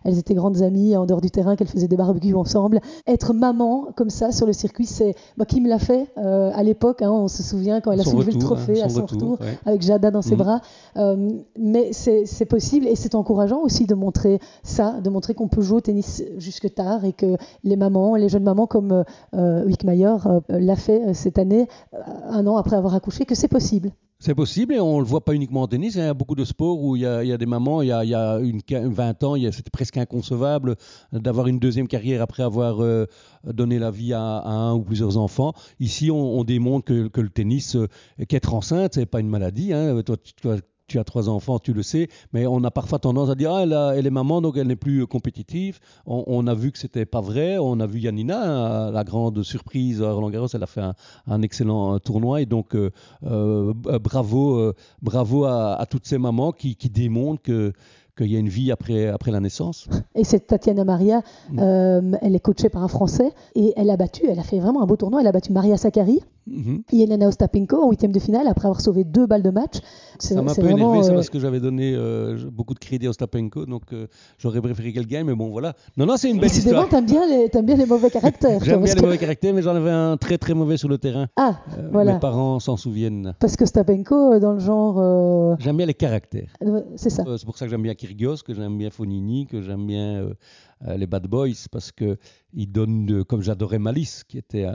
[0.04, 2.80] elles étaient grandes amies en dehors du terrain, qu'elles faisaient des barbecues ensemble.
[3.06, 6.62] Être maman comme ça sur le circuit, c'est bah, qui me l'a fait euh, à
[6.62, 7.02] l'époque.
[7.02, 9.82] Hein, on se souvient quand elle a soulevé le trophée hein, à son retour, avec
[9.82, 10.38] Jada dans ses mhm.
[10.38, 10.60] bras.
[10.96, 15.62] Euh, mais c'est possible et c'est encourageant aussi de montrer ça, de montrer qu'on peut
[15.62, 20.16] jouer au tennis jusque tard et que les mamans, les jeunes mamans comme euh, Wickmayer
[20.48, 21.68] l'a fait cette année,
[22.28, 23.92] un an après avoir accouché, que c'est possible.
[24.22, 25.94] C'est possible et on ne le voit pas uniquement en tennis.
[25.94, 28.38] Il y a beaucoup de sports où il y a, des mamans, il y a,
[28.38, 30.76] une, 20 ans, c'était presque inconcevable
[31.10, 33.06] d'avoir une deuxième carrière après avoir euh,
[33.44, 35.54] donné la vie à, un ou plusieurs enfants.
[35.80, 37.88] Ici, on, démontre que, le tennis, euh,
[38.28, 39.72] qu'être enceinte, c'est pas une maladie.
[39.72, 40.02] Hein.
[40.02, 40.18] Toi,
[40.90, 43.62] tu as trois enfants, tu le sais, mais on a parfois tendance à dire ah,
[43.96, 45.78] elle, est maman, donc elle n'est plus compétitive.
[46.04, 47.58] On, a vu que c'était pas vrai.
[47.58, 50.82] On a vu Yanina, la grande surprise à Roland Garros, elle a fait
[51.28, 52.40] un, excellent tournoi.
[52.40, 52.90] Et donc, euh,
[53.24, 57.72] euh, bravo, euh, bravo à, toutes ces mamans qui, qui démontrent que
[58.18, 59.88] qu'il y a une vie après, après la naissance.
[60.14, 61.22] Et cette Tatiana Maria,
[61.52, 62.18] mm.
[62.20, 64.86] elle est coachée par un Français et elle a battu, elle a fait vraiment un
[64.86, 68.66] beau tournoi, elle a battu Maria Sakkari, Mm Yelena Ostapenko en huitième de finale après
[68.66, 69.76] avoir sauvé deux balles de match.
[70.18, 73.06] Ça m'a un peu énervé, c'est euh, parce que j'avais donné euh, beaucoup de crédit
[73.06, 74.06] à Ostapenko, donc euh,
[74.38, 75.74] j'aurais préféré qu'elle gagne, mais bon voilà.
[75.96, 76.88] Non, non, c'est une belle histoire.
[76.88, 78.60] t'aimes bien, les, aimes bien les mauvais caractères.
[78.64, 81.28] J'aime bien les mauvais caractères, mais j'en avais un très très mauvais sur le terrain.
[81.36, 81.60] Ah,
[81.92, 82.14] voilà.
[82.14, 83.34] Mes parents s'en souviennent.
[83.38, 85.56] Parce que Ostapenko, dans le genre...
[85.60, 86.52] J'aime bien les caractères.
[86.96, 87.24] c'est ça.
[87.38, 90.34] c'est pour ça que j'aime bien Kyrgios, que j'aime bien Fonini, que j'aime bien
[90.88, 92.16] euh, les bad boys parce que
[92.54, 94.66] il donne comme j'adorais Malice qui était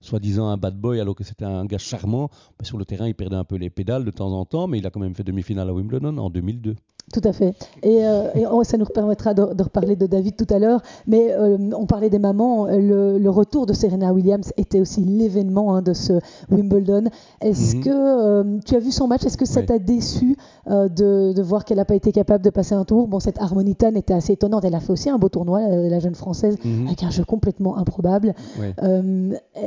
[0.00, 2.30] soi-disant un bad boy alors c'était un gars charmant
[2.62, 4.86] sur le terrain il perdait un peu les pédales de temps en temps mais il
[4.86, 6.76] a quand même fait demi-finale à Wimbledon en 2002
[7.12, 7.54] Tout à fait.
[7.82, 10.80] Et, euh, ça nous permettra de, reparler de David tout à l'heure.
[11.08, 12.66] Mais euh, on parlait des mamans.
[12.66, 16.14] Le, retour de Serena Williams était aussi l'événement hein, de ce
[16.50, 17.04] Wimbledon.
[17.40, 17.82] Est-ce mhm.
[17.84, 19.24] que euh, tu as vu son match?
[19.24, 22.84] Est-ce que ça t'a déçu de, voir qu'elle n'a pas été capable de passer un
[22.84, 23.08] tour?
[23.08, 24.64] Bon, cette Harmonitane était assez étonnante.
[24.64, 26.86] Elle a fait aussi un beau tournoi, la jeune française, mhm.
[26.86, 28.34] avec un jeu complètement improbable.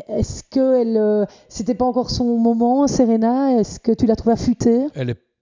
[0.09, 3.59] Est-ce que elle, c'était pas encore son moment, Serena?
[3.59, 4.87] Est-ce que tu l'as trouvée affûtée?
[4.95, 5.32] Elle est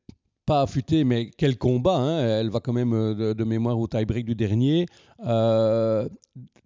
[0.45, 1.97] pas affûtée, mais quel combat.
[1.97, 2.19] Hein.
[2.39, 4.86] Elle va quand même euh, de, mémoire au tie-break du dernier.
[5.25, 6.08] Euh,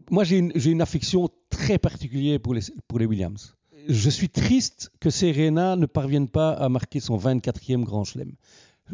[0.09, 3.55] moi, j'ai une, affection très particulière pour les, pour les Williams.
[3.87, 8.31] Je suis triste que Serena ne parvienne pas à marquer son 24e Grand Chelem.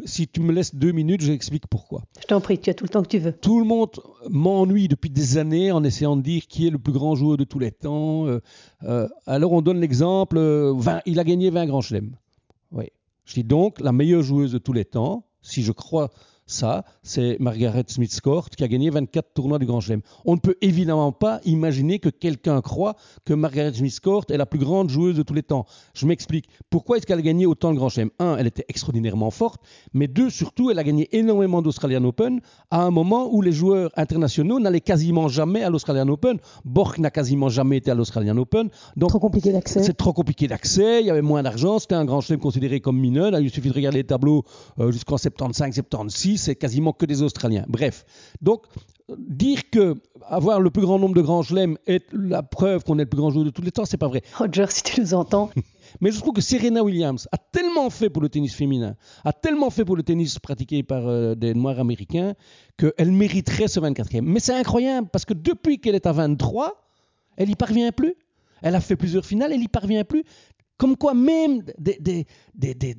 [0.06, 2.02] Si tu me laisses deux minutes, j'explique pourquoi.
[2.18, 3.32] Je t'en prie, tu as tout le temps que tu veux.
[3.32, 3.90] Tout le monde
[4.30, 7.44] m'ennuie depuis des années en essayant de dire qui est le plus grand joueur de
[7.44, 8.26] tous les temps.
[8.26, 10.38] Euh, alors on donne l'exemple,
[11.04, 12.16] il a gagné 20 Grands Chelems.
[12.70, 12.86] Oui.
[13.24, 16.10] Je dis donc, la meilleure joueuse de tous les temps, si je crois
[16.52, 20.02] ça, c'est Margaret Smith-Court qui a gagné 24 tournois du Grand Chelem.
[20.24, 24.58] On ne peut évidemment pas imaginer que quelqu'un croit que Margaret Smith-Court est la plus
[24.58, 25.64] grande joueuse de tous les temps.
[25.94, 26.48] Je m'explique.
[26.70, 28.10] Pourquoi est-ce qu'elle a gagné autant le Grand Chelem?
[28.18, 29.62] Un, elle était extraordinairement forte,
[29.94, 33.90] mais deux, surtout, elle a gagné énormément d'Australian Open à un moment où les joueurs
[33.96, 36.38] internationaux n'allaient quasiment jamais à l'Australian Open.
[36.64, 38.68] Borg n'a quasiment jamais été à l'Australian Open.
[38.96, 39.82] Donc, trop compliqué d'accès.
[39.82, 42.98] C'est trop compliqué d'accès, il y avait moins d'argent, c'était un Grand Chelem considéré comme
[42.98, 43.32] mineur.
[43.40, 44.44] Il suffit de regarder les tableaux
[44.78, 47.64] euh, jusqu'en 75-76 c'est quasiment que des Australiens.
[47.68, 48.04] Bref,
[48.40, 48.66] donc
[49.18, 49.96] dire que
[50.28, 53.18] avoir le plus grand nombre de grands chelems est la preuve qu'on est le plus
[53.18, 54.22] grand joueur de tous les temps, c'est pas vrai.
[54.36, 55.50] Roger, si tu nous entends.
[56.00, 59.70] Mais je trouve que Serena Williams a tellement fait pour le tennis féminin, a tellement
[59.70, 62.34] fait pour le tennis pratiqué par euh, des Noirs américains,
[62.78, 64.22] qu'elle mériterait ce 24e.
[64.22, 66.82] Mais c'est incroyable, parce que depuis qu'elle est à 23,
[67.36, 68.14] elle n'y parvient plus.
[68.62, 70.24] Elle a fait plusieurs finales, elle n'y parvient plus.
[70.82, 72.26] Comme quoi même des,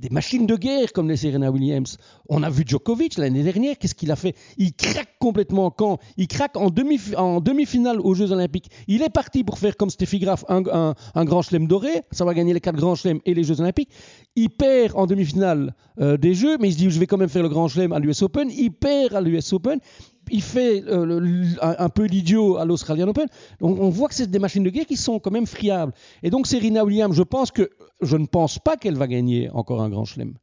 [0.09, 1.97] machines de guerre comme les Serena Williams.
[2.29, 4.37] On a vu Djokovic l'année dernière, qu'est-ce qu'il a fait?
[4.57, 8.71] Il craque complètement quand Il craque en, demi, en demi-finale aux Jeux Olympiques.
[8.87, 10.63] Il est parti pour faire comme Steffi Graf un,
[11.25, 13.89] grand chelem doré, ça va gagner les quatre grands chelems et les Jeux Olympiques.
[14.37, 17.27] Il perd en demi-finale euh, des Jeux, mais il se dit je vais quand même
[17.27, 18.49] faire le grand chelem à l'US Open.
[18.49, 19.81] Il perd à l'US Open
[20.31, 23.27] il fait euh, un, peu l'idiot à l'Australian Open.
[23.61, 25.93] On, on voit que c'est des machines de guerre qui sont quand même friables.
[26.21, 27.69] Et donc Serena Williams, je pense que
[28.01, 30.33] je ne pense pas qu'elle va gagner encore un grand chelem.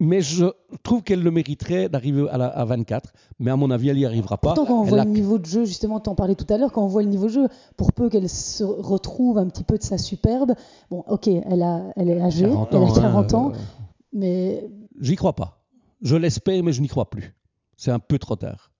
[0.00, 0.46] Mais je
[0.82, 3.12] trouve qu'elle le mériterait d'arriver à, 24.
[3.38, 4.54] Mais à mon avis, elle n'y arrivera pas.
[4.54, 6.72] Pourtant, quand on voit le niveau de jeu, justement, tu en parlais tout à l'heure,
[6.72, 9.78] quand on voit le niveau de jeu, pour peu qu'elle se retrouve un petit peu
[9.78, 10.54] de sa superbe,
[10.90, 13.58] bon, ok, elle, a, elle est âgée, elle a 40 ans, euh,
[14.12, 14.68] mais...
[15.00, 15.62] J'y crois pas.
[16.00, 17.32] Je l'espère, mais je n'y crois plus
[17.82, 18.70] c'est un peu trop tard.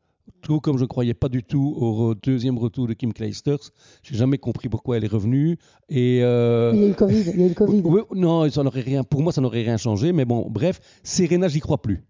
[0.42, 3.72] Tout comme je ne croyais pas du tout au deuxième retour de Kim Clijsters.
[4.04, 5.58] Je n'ai jamais compris pourquoi elle est revenue.
[5.88, 7.20] Et euh, Il y a eu le Covid.
[7.20, 7.82] Il y a eu le COVID.
[8.14, 10.12] non, ça n'aurait rien, pour moi, ça n'aurait rien changé.
[10.12, 12.04] Mais bon, bref, Serena, j'y crois plus.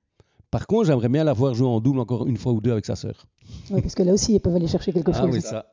[0.50, 2.84] Par contre, j'aimerais bien la voir jouer en double encore une fois ou deux avec
[2.84, 3.24] sa sœur.
[3.70, 5.30] Oui, parce que là aussi, ils peuvent aller chercher quelque ah chose.
[5.32, 5.64] Oui, ça.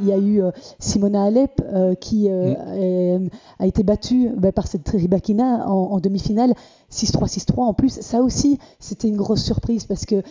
[0.00, 3.28] Il y a eu euh, Simona Alep euh, qui euh, mm.
[3.58, 6.54] a été battue bah, par cette Ribakina en, demi-finale
[6.90, 7.60] 6-3, 6-3.
[7.60, 10.22] En plus, ça aussi, c'était une grosse surprise parce que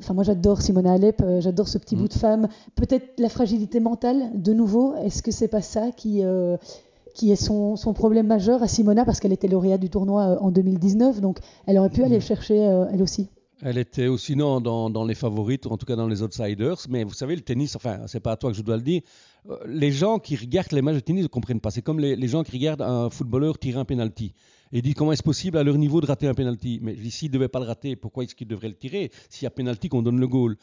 [0.00, 1.98] Enfin, moi, j'adore Simona Alep, j'adore ce petit mm.
[2.00, 2.48] bout de femme.
[2.74, 4.94] Peut-être la fragilité mentale, de nouveau.
[4.96, 6.22] Est-ce que c'est pas ça qui,
[7.14, 10.50] qui est son, son, problème majeur à Simona Parce qu'elle était lauréate du tournoi en
[10.50, 13.28] 2019, donc elle aurait pu aller le chercher elle aussi.
[13.60, 16.76] Elle était aussi non, dans, les favorites, en tout cas dans les outsiders.
[16.88, 19.02] Mais vous savez, le tennis, enfin, c'est pas à toi que je dois le dire.
[19.50, 21.70] Euh, les gens qui regardent les matchs de tennis ne comprennent pas.
[21.70, 24.32] C'est comme les, gens qui regardent un footballeur tirer un penalty.
[24.70, 26.78] Et disent comment est-ce possible à leur niveau de rater un penalty?
[26.82, 29.46] Mais s'il ne devait pas le rater, pourquoi est-ce qu'il devrait le tirer S'il y
[29.46, 30.56] a penalty, qu'on donne le goal?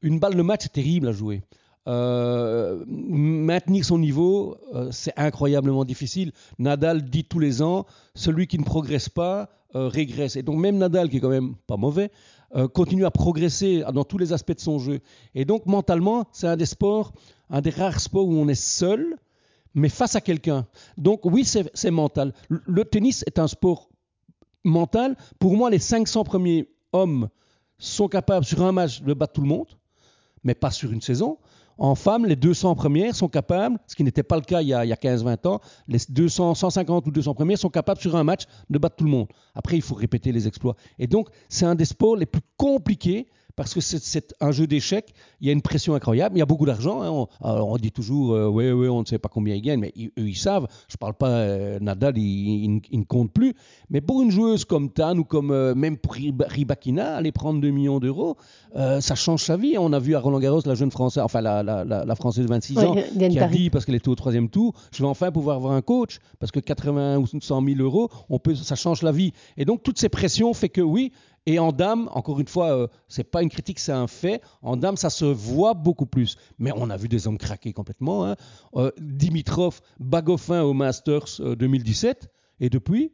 [0.00, 1.42] Une balle de match, c'est terrible à jouer.
[1.86, 6.32] Euh, maintenir son niveau, euh, c'est incroyablement difficile.
[6.58, 7.84] Nadal dit tous les ans,
[8.14, 10.36] celui qui ne progresse pas régresse.
[10.36, 12.10] Et donc même Nadal, qui est quand même pas mauvais,
[12.56, 15.00] euh, continue à progresser dans tous les aspects de son jeu.
[15.34, 17.12] Et donc mentalement, c'est un des sports,
[17.50, 19.16] un des rares sports où on est seul,
[19.74, 20.66] mais face à quelqu'un.
[20.96, 22.32] Donc oui, c'est mental.
[22.48, 23.90] Le tennis est un sport
[24.64, 25.16] mental.
[25.38, 27.28] Pour moi, les 500 premiers hommes
[27.78, 29.68] sont capables sur un match de battre tout le monde,
[30.42, 31.38] mais pas sur une saison.
[31.78, 34.74] En femmes, les 200 premières sont capables, ce qui n'était pas le cas il y
[34.74, 38.44] a, a 15-20 ans, les 200, 150 ou 200 premières sont capables sur un match
[38.68, 39.28] de battre tout le monde.
[39.54, 40.74] Après, il faut répéter les exploits.
[40.98, 43.28] Et donc, c'est un des sports les plus compliqués
[43.58, 45.12] parce que c'est un jeu d'échecs.
[45.40, 46.36] Il y a une pression incroyable.
[46.36, 47.02] Il y a beaucoup d'argent.
[47.02, 47.26] Hein.
[47.40, 50.28] On, dit toujours, oui, euh, oui, on ne sait pas combien ils gagnent, mais eux,
[50.28, 50.68] ils savent.
[50.86, 53.54] Je ne parle pas, euh, Nadal, il, ne compte plus.
[53.90, 57.68] Mais pour une joueuse comme Tan ou comme euh, même pour Ribakina, aller prendre 2
[57.70, 58.36] millions d'euros,
[58.76, 59.74] ça change sa vie.
[59.76, 62.78] On a vu à Roland Garros la jeune Française, enfin la, la, Française de 26
[62.78, 65.72] ans, qui a dit, parce qu'elle était au troisième tour, je vais enfin pouvoir avoir
[65.72, 69.32] un coach, parce que 80 ou 100 000 euros, on peut, ça change la vie.
[69.56, 71.10] Et donc, toutes ces pressions fait que oui,
[71.46, 74.42] et en dame, encore une fois, euh, c'est pas une critique, c'est un fait.
[74.62, 76.36] En dame, ça se voit beaucoup plus.
[76.58, 78.26] Mais on a vu des hommes craquer complètement.
[78.26, 78.36] Hein.
[78.76, 82.24] Euh, Dimitrov, Bagoffin au Masters 2017.
[82.24, 82.26] Euh,
[82.60, 83.12] et depuis,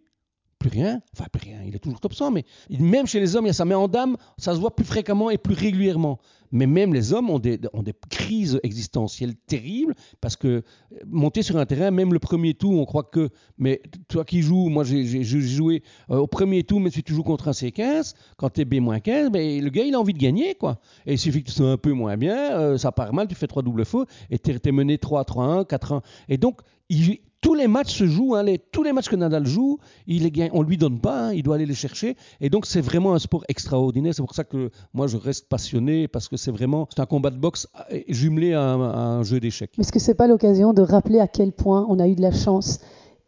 [0.69, 1.03] plus rien.
[1.13, 1.59] Enfin, plus rien.
[1.67, 2.31] Il est toujours top 100.
[2.31, 3.65] Mais même chez les hommes, il y a ça.
[3.65, 6.19] Mais en dame, ça se voit plus fréquemment et plus régulièrement.
[6.53, 10.63] Mais même les hommes ont des, ont des crises existentielles terribles parce que euh,
[11.07, 13.29] monter sur un terrain, même le premier tour, on croit que.
[13.59, 17.25] Mais toi qui joues, moi j'ai joué euh, au premier tour, mais si tu joues
[17.25, 20.55] contre un C15, quand tu es B-15, ben, le gars il a envie de gagner.
[20.55, 20.79] quoi.
[21.07, 23.35] Et il suffit que tu sois un peu moins bien, euh, ça part mal, tu
[23.35, 26.03] fais trois doubles faux et tu es, mené 3-3-1, 4-1.
[26.29, 29.47] Et donc, il, tous les matchs se jouent, hein, les, tous les matchs que Nadal
[29.47, 32.17] joue, il les on lui donne pas, hein, il doit aller les chercher.
[32.41, 34.15] Et donc c'est vraiment un sport extraordinaire.
[34.15, 37.29] C'est pour ça que moi je reste passionné parce que c'est vraiment c'est un combat
[37.29, 39.73] de boxe euh, jumelé à un, jeu d'échecs.
[39.79, 42.33] Est-ce que c'est pas l'occasion de rappeler à quel point on a eu de la
[42.33, 42.81] chance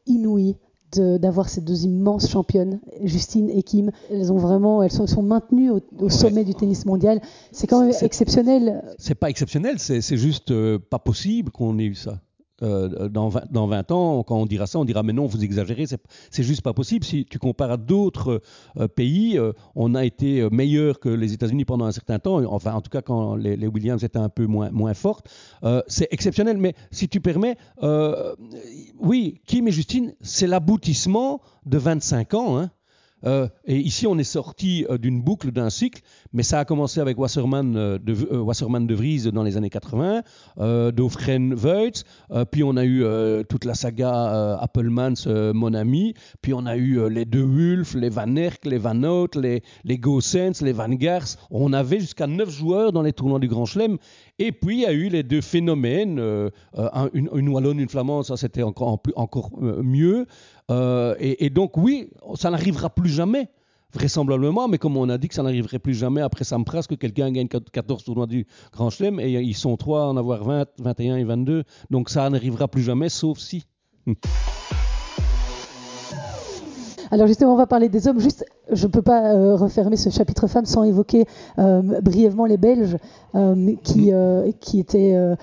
[0.06, 0.56] inouïe
[0.94, 3.90] d'avoir ces deux immenses championnes, Justine et Kim?
[4.10, 7.20] Elles ont vraiment, elles sont, maintenues au, sommet du tennis mondial.
[7.52, 8.82] C'est quand même exceptionnel.
[8.96, 12.22] C'est pas exceptionnel, c'est juste euh, pas possible qu'on ait eu ça.
[12.62, 15.44] Euh, dans, 20, dans 20 ans, quand on dira ça, on dira mais non, vous
[15.44, 15.84] exagérez,
[16.30, 17.04] c'est juste pas possible.
[17.04, 18.40] Si tu compares à d'autres
[18.78, 22.72] euh, pays, euh, on a été meilleur que les États-Unis pendant un certain temps, enfin
[22.72, 25.28] en tout cas quand les, Williams étaient un peu moins, moins fortes.
[25.86, 27.56] c'est exceptionnel, mais si tu permets,
[28.98, 32.58] oui, Kim et Justine, c'est l'aboutissement de 25 ans.
[32.58, 32.70] Hein.
[33.24, 36.02] Euh, et ici, on est sorti euh, d'une boucle, d'un cycle,
[36.32, 40.22] mais ça a commencé avec Wasserman euh, de, Wasserman de Vries dans les années 80,
[40.92, 42.04] Daufren Voigt,
[42.50, 43.04] puis on a eu
[43.48, 48.34] toute la saga Appelmans, mon ami, puis on a eu les De Wulf, les Van
[48.36, 51.36] Erck, les Van Hout, les, les Gossens, les Van Gars.
[51.50, 53.98] On avait jusqu'à 9 joueurs dans les tournois du Grand Chelem.
[54.38, 56.18] Et puis, il y a eu les deux phénomènes,
[57.14, 60.26] une, une, Wallonne, une Flamande, ça c'était encore, encore mieux.
[60.70, 63.48] Euh, et, donc, oui, ça n'arrivera plus jamais,
[63.92, 67.30] vraisemblablement, mais comme on a dit que ça n'arriverait plus jamais après Sampras, que quelqu'un
[67.30, 71.16] gagne 14 tournois du Grand Chelem, et ils sont trois à en avoir 20, 21
[71.16, 71.64] et 22.
[71.90, 73.64] Donc, ça n'arrivera plus jamais, sauf si.
[77.10, 78.20] Alors justement, on va parler des hommes.
[78.20, 81.26] Juste, je ne peux pas euh, refermer ce chapitre femmes sans évoquer
[81.58, 82.96] euh, brièvement les Belges
[83.82, 84.52] qui, mm.
[84.60, 85.36] qui étaient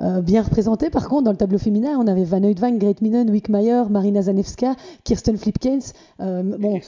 [0.00, 0.90] euh, bien représentés.
[0.90, 4.74] Par contre, dans le tableau féminin, on avait Van Oudvang, Grete Minen, Wickmeyer, Marina Zanevska,
[5.04, 5.94] Kirsten Flipkens.
[6.20, 6.78] Euh, bon,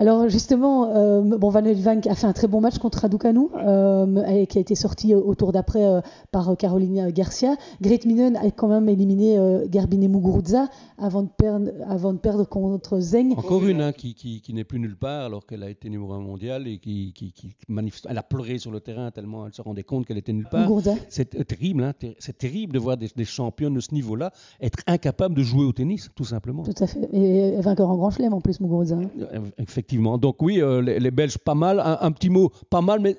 [0.00, 4.44] alors justement, euh, bon, Van Elvank a fait un très bon match contre Raducanu, euh,
[4.44, 7.56] qui a été sorti au tour d'après euh, par Carolina Garcia.
[7.80, 13.00] Great Minen a quand même éliminé Garbine Muguruza avant de, perdre, avant de perdre contre
[13.00, 13.32] Zeng.
[13.36, 16.20] Encore une hein, qui, qui, n'est plus nulle part alors qu'elle a été numéro un
[16.20, 19.82] mondial et qui, qui, manifeste, elle a pleuré sur le terrain tellement elle se rendait
[19.82, 20.70] compte qu'elle était nulle part.
[21.08, 25.34] C'est terrible, hein, c'est terrible de voir des, des championnes de ce niveau-là être incapables
[25.34, 26.62] de jouer au tennis, tout simplement.
[26.62, 27.08] Tout à fait.
[27.12, 28.94] Et vainqueur en Grand Chelem en plus, Muguruza.
[28.94, 29.42] Hein.
[29.58, 29.87] Effectivement.
[29.96, 31.80] Donc oui, euh, les, Belges pas mal.
[31.80, 33.16] un, petit mot, pas mal, mais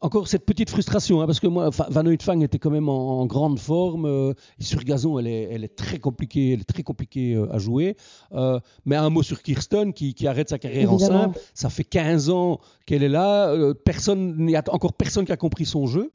[0.00, 3.58] encore cette petite frustration, hein, parce que moi, Van Fang était quand même en, grande
[3.58, 4.06] forme.
[4.06, 7.58] Euh, sur gazon, elle est, elle est, très compliquée, elle est très compliquée euh, à
[7.58, 7.96] jouer.
[8.32, 11.38] Euh, mais un mot sur Kirsten, qui, arrête sa carrière en simple.
[11.54, 13.54] Ça fait 15 ans qu'elle est là.
[13.84, 16.12] personne, il n'y a encore personne qui a compris son jeu.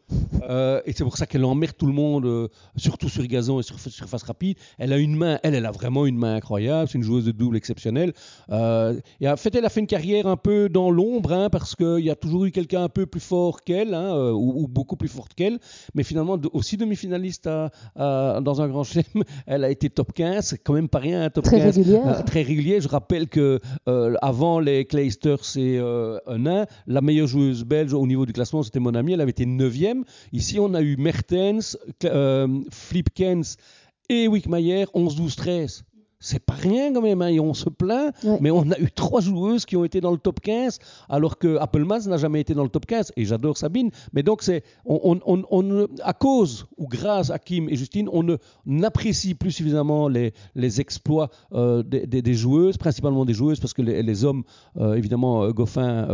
[0.85, 4.23] et c'est pour ça qu'elle emmerde tout le monde, surtout sur gazon et sur surface
[4.23, 4.57] rapide.
[4.77, 6.89] Elle a une main, elle, elle a vraiment une main incroyable.
[6.89, 8.13] C'est une joueuse de double exceptionnelle.
[8.49, 12.05] et en fait, elle a fait une carrière un peu dans l'ombre, hein, parce qu'il
[12.05, 15.07] y a toujours eu quelqu'un un peu plus fort qu'elle, hein, euh, ou, beaucoup plus
[15.07, 15.59] forte qu'elle,
[15.93, 17.49] mais finalement aussi demi-finaliste
[17.95, 19.05] dans un grand chelem.
[19.47, 21.77] Elle a été top 15, c'est quand même pas rien, top très 15.
[21.77, 22.07] Régulière.
[22.07, 22.81] Euh, très régulier.
[22.81, 25.77] Je rappelle que euh, avant les Kleisters et
[26.27, 29.45] Henin, la meilleure joueuse belge au niveau du classement, c'était mon amie, elle avait été
[29.45, 30.03] 9e.
[30.33, 31.77] Ici, on a eu Mertens,
[32.71, 33.57] Flipkens
[34.09, 35.83] et Wickmayer, 11, 12, 13
[36.19, 39.21] c'est pas rien quand même, hein, et on se plaint, mais on a eu trois
[39.21, 42.63] joueuses qui ont été dans le top 15, alors que Appelmans n'a jamais été dans
[42.63, 47.29] le top 15, et j'adore Sabine, mais donc c'est, on, on, à cause ou grâce
[47.29, 52.77] à Kim et Justine, on n'apprécie plus suffisamment les, les exploits euh, des, des, joueuses,
[52.77, 54.43] principalement des joueuses, parce que les, hommes,
[54.77, 56.07] euh, évidemment, euh, Goffin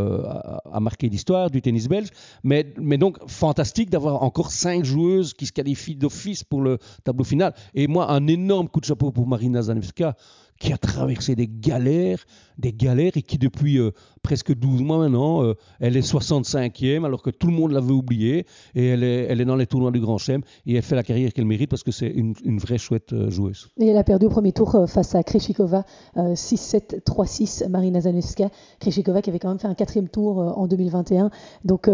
[0.71, 2.09] a, marqué l'histoire du tennis belge,
[2.43, 7.23] mais, mais donc fantastique d'avoir encore cinq joueuses qui se qualifient d'office pour le tableau
[7.23, 9.61] final, et moi, un énorme coup de chapeau pour Marina
[9.93, 12.23] Qui a traversé des galères,
[12.62, 15.43] des galères et qui depuis euh, presque 12 mois maintenant.
[15.43, 18.45] Euh, elle est 65e alors que tout le monde l'avait oubliée
[18.76, 21.04] et elle est, elle est dans les tournois du Grand Chelem et elle fait la
[21.04, 23.70] carrière qu'elle mérite parce que c'est une, une, vraie chouette euh, joueuse.
[23.80, 25.84] Et elle a perdu au premier tour face à Kreshikova
[26.16, 28.49] 6-7, 3-6, Marina Zanevska.
[28.80, 31.32] Kreshikova qui avait quand même fait un quatrième tour en 2021.
[31.66, 31.89] Donc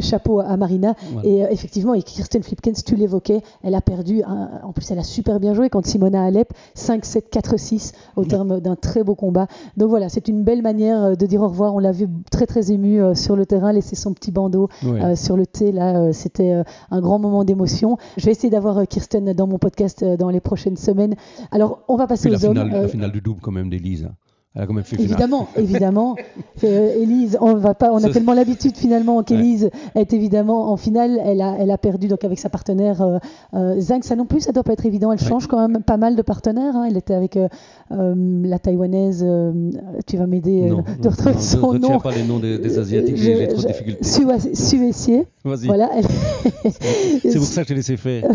[0.00, 0.94] chapeau à Marina.
[1.24, 4.22] Et effectivement, et Kirsten Flipkens, tu l'évoquais, elle a perdu.
[4.22, 8.76] en plus, elle a super bien joué contre Simona Alep 5-7, 4-6 au terme d'un
[8.76, 9.46] très beau combat.
[9.76, 12.72] Donc voilà, c'est une belle manière de dire au revoir on l'a vu très très
[12.72, 15.72] ému euh, sur le terrain, laisser son petit bandeau euh, sur le thé.
[15.72, 17.96] Là, euh, c'était un grand moment d'émotion.
[18.16, 21.14] Je vais essayer d'avoir Kirsten dans mon podcast dans les prochaines semaines.
[21.50, 22.82] Alors, on va passer aux finale, hommes.
[22.82, 24.08] La finale du double quand même d'Elise.
[24.54, 26.16] Elle a quand même fait évidemment, évidemment.
[26.62, 31.20] Élise, on va pas, on a tellement l'habitude finalement qu'Élise est évidemment en finale.
[31.24, 33.20] Elle a, elle a perdu donc avec sa partenaire
[33.54, 34.02] euh, Zhang.
[34.02, 35.12] Ça non plus, ça doit pas être évident.
[35.12, 36.74] Elle change quand même pas mal de partenaires.
[36.74, 36.86] Hein.
[36.88, 37.38] Elle était avec
[37.92, 39.52] euh, la taïwanaise, euh,
[40.06, 41.98] tu vas m'aider euh, de retrouver son nom.
[41.98, 44.04] Je pas les noms des, asiatiques, j'ai trop de difficultés.
[44.54, 45.26] Suessier.
[45.42, 45.90] Voilà.
[47.22, 48.30] c'est pour ça que j'ai laissé faire.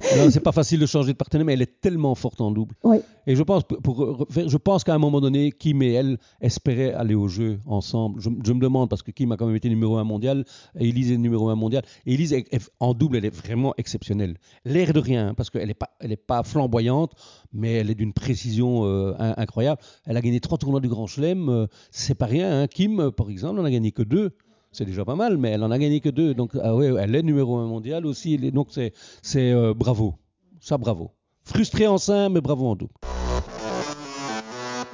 [0.30, 2.74] c'est pas facile de changer de partenaire, mais elle est tellement forte en double.
[2.82, 2.98] Oui.
[3.26, 7.14] Et je pense, pour, je pense qu'à un moment donné, Kim et elle espéraient aller
[7.14, 8.20] au jeu ensemble.
[8.20, 10.44] Je, me demande, parce que Kim a quand même été numéro 1 mondial,
[10.78, 11.82] et Elise est numéro 1 mondial.
[12.06, 12.34] Elise,
[12.80, 14.36] en double, elle est vraiment exceptionnelle.
[14.64, 15.90] L'air de rien, parce qu'elle n'est pas,
[16.26, 17.12] pas flamboyante,
[17.52, 19.80] mais elle est d'une précision euh, incroyable.
[20.06, 22.62] Elle a gagné trois tournois du Grand Chelem, euh, c'est pas rien.
[22.62, 22.66] Hein.
[22.66, 24.36] Kim, par exemple, n'en a gagné que deux.
[24.72, 26.32] C'est déjà pas mal, mais elle en a gagné que deux.
[26.34, 28.38] Donc, ah ouais, elle est numéro un mondial aussi.
[28.52, 30.14] Donc, c'est, c'est euh, bravo.
[30.60, 31.10] Ça, bravo.
[31.42, 32.94] Frustré en sein, mais bravo en double.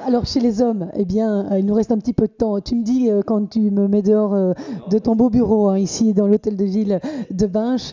[0.06, 2.60] Alors chez les hommes, eh bien, il nous reste un petit peu de temps.
[2.60, 4.54] Tu me dis quand tu me mets dehors
[4.88, 7.00] de ton beau bureau hein, ici dans l'hôtel de ville
[7.32, 7.92] de Binche.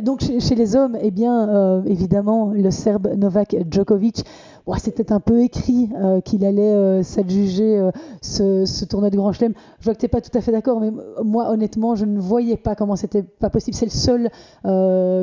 [0.00, 4.24] donc chez, chez, les hommes, eh bien, évidemment, le Serbe Novak Djokovic
[4.78, 7.90] c'était un peu écrit euh, qu'il allait euh, s'adjuger euh,
[8.20, 9.54] ce, tournoi du Grand Chelem.
[9.80, 10.90] Je vois que tu n'es pas tout à fait d'accord, mais
[11.22, 13.76] moi, honnêtement, je ne voyais pas comment c'était pas possible.
[13.76, 14.30] C'est le seul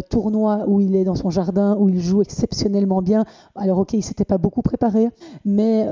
[0.09, 3.25] tournoi où il est dans son jardin, où il joue exceptionnellement bien.
[3.55, 5.09] Alors, ok, il s'était pas beaucoup préparé,
[5.45, 5.87] mais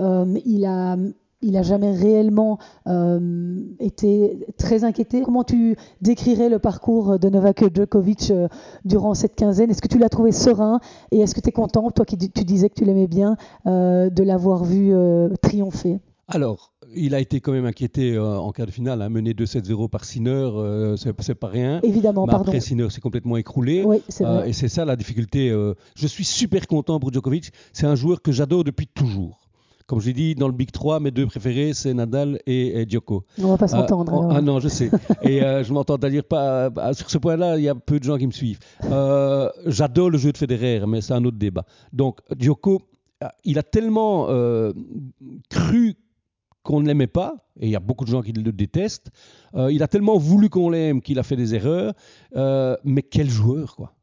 [0.46, 0.98] il a
[1.42, 2.58] il n'a jamais réellement
[2.88, 5.22] euh, été très inquiété.
[5.22, 8.48] Comment tu décrirais le parcours de Novak Djokovic euh,
[8.86, 9.70] durant cette quinzaine?
[9.70, 10.80] Est-ce que tu l'as trouvé serein?
[11.12, 14.10] Et est-ce que tu es content, toi qui tu disais que tu l'aimais bien, euh,
[14.10, 14.94] de l'avoir vu
[15.42, 19.90] triompher Alors, il a été quand même inquiété en quart de finale, hein, mené 2-7-0
[19.90, 20.50] par Sinner,
[20.98, 21.80] c'est pas rien.
[21.84, 22.46] Évidemment, Mais pardon.
[22.48, 23.84] Après, Sinner s'est complètement écroulé.
[23.86, 24.50] Oui, c'est vrai.
[24.50, 25.50] et c'est ça la difficulté.
[25.96, 27.52] je suis super content pour Djokovic.
[27.74, 29.47] C'est un joueur que j'adore depuis toujours.
[29.88, 32.90] Comme je l'ai dit, dans le Big 3, mes deux préférés, c'est Nadal et, et
[32.90, 33.24] Djoko.
[33.42, 34.26] On va pas s'entendre.
[34.26, 34.92] Euh, ah non, je sais.
[35.22, 36.66] et euh, je m'entends dire pas.
[36.66, 38.60] Euh, sur ce point-là, il y a peu de gens qui me suivent.
[39.66, 41.64] J'adore le jeu de Federer, mais c'est un autre débat.
[41.94, 42.82] Donc, Djoko,
[43.46, 44.28] il a tellement
[45.50, 45.96] cru
[46.64, 49.10] qu'on ne l'aimait pas, et il y a beaucoup de gens qui le détestent.
[49.56, 51.94] il a tellement voulu qu'on l'aime qu'il a fait des erreurs.
[52.84, 53.94] mais quel joueur, quoi.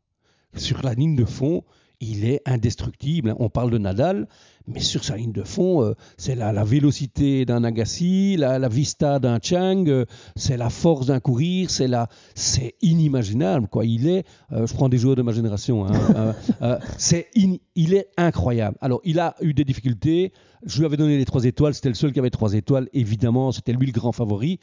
[0.56, 1.62] Sur la ligne de fond,
[2.04, 3.34] il est indestructible.
[3.38, 4.28] On parle de Nadal,
[4.66, 8.68] mais sur sa ligne de fond, euh, c'est la, la, vélocité d'un Agassi, la, la
[8.68, 10.04] vista d'un Chang, euh,
[10.36, 11.88] c'est la force d'un courir, c'est
[12.34, 13.84] c'est inimaginable quoi.
[13.84, 16.34] Il est, euh, je prends des joueurs de ma génération, hein,
[16.98, 18.76] c'est il est incroyable.
[18.80, 20.32] Alors il a eu des difficultés.
[20.66, 22.88] Je lui avais donné les trois étoiles, c'était le seul qui avait trois étoiles.
[22.94, 24.60] Évidemment, c'était lui le grand favori.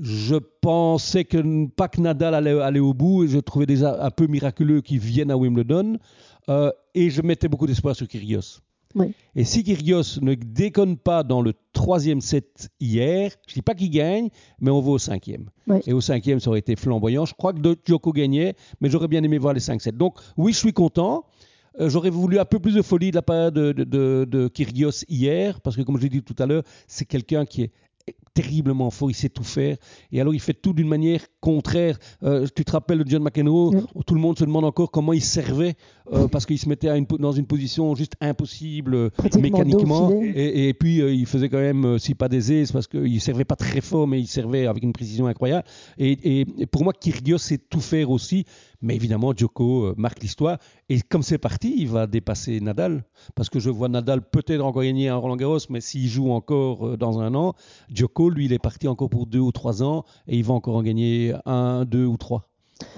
[0.00, 4.10] Je pensais que pas que Nadal allait aller au bout et je trouvais déjà un
[4.10, 5.98] peu miraculeux qu'il vienne à Wimbledon.
[6.48, 8.60] Euh, et je mettais beaucoup d'espoir sur Kyrgios.
[9.36, 13.74] Et si Kyrgios ne déconne pas dans le troisième set hier, je ne dis pas
[13.74, 14.28] qu'il gagne,
[14.60, 15.50] mais on va au cinquième.
[15.86, 17.24] Et au cinquième, ça aurait été flamboyant.
[17.26, 19.92] Je crois que Djoko gagnait, mais j'aurais bien aimé voir les 5 sets.
[19.92, 21.26] Donc oui, je suis content.
[21.80, 25.04] Euh, j'aurais voulu un peu plus de folie de la part de, de, de Kyrgios
[25.08, 27.72] hier, parce que comme je l'ai dit tout à l'heure, c'est quelqu'un qui est
[28.34, 29.76] terriblement fort, il sait tout faire.
[30.12, 31.98] Et alors il fait tout d'une manière contraire.
[32.22, 33.72] Euh, tu te rappelles de John McEnroe
[34.06, 35.74] Tout le monde se demande encore comment il servait
[36.12, 36.88] euh, parce qu'il se mettait
[37.18, 40.10] dans une position juste impossible mécaniquement.
[40.22, 43.56] Et, puis euh, il faisait quand même, si pas des aises, parce qu'il servait pas
[43.56, 45.64] très fort, mais il servait avec une précision incroyable.
[45.98, 48.44] Et, et pour moi, Kyrgios sait tout faire aussi.
[48.80, 50.58] Mais évidemment, Djoko euh, marque l'histoire.
[50.88, 53.04] Et comme c'est parti, il va dépasser Nadal.
[53.34, 56.86] Parce que je vois Nadal peut-être encore gagner un Roland Garros, mais s'il joue encore
[56.86, 57.54] euh, dans un an,
[57.92, 60.76] Djoko, lui, il est parti encore pour deux ou trois ans et il va encore
[60.76, 62.48] en gagner un, deux ou trois.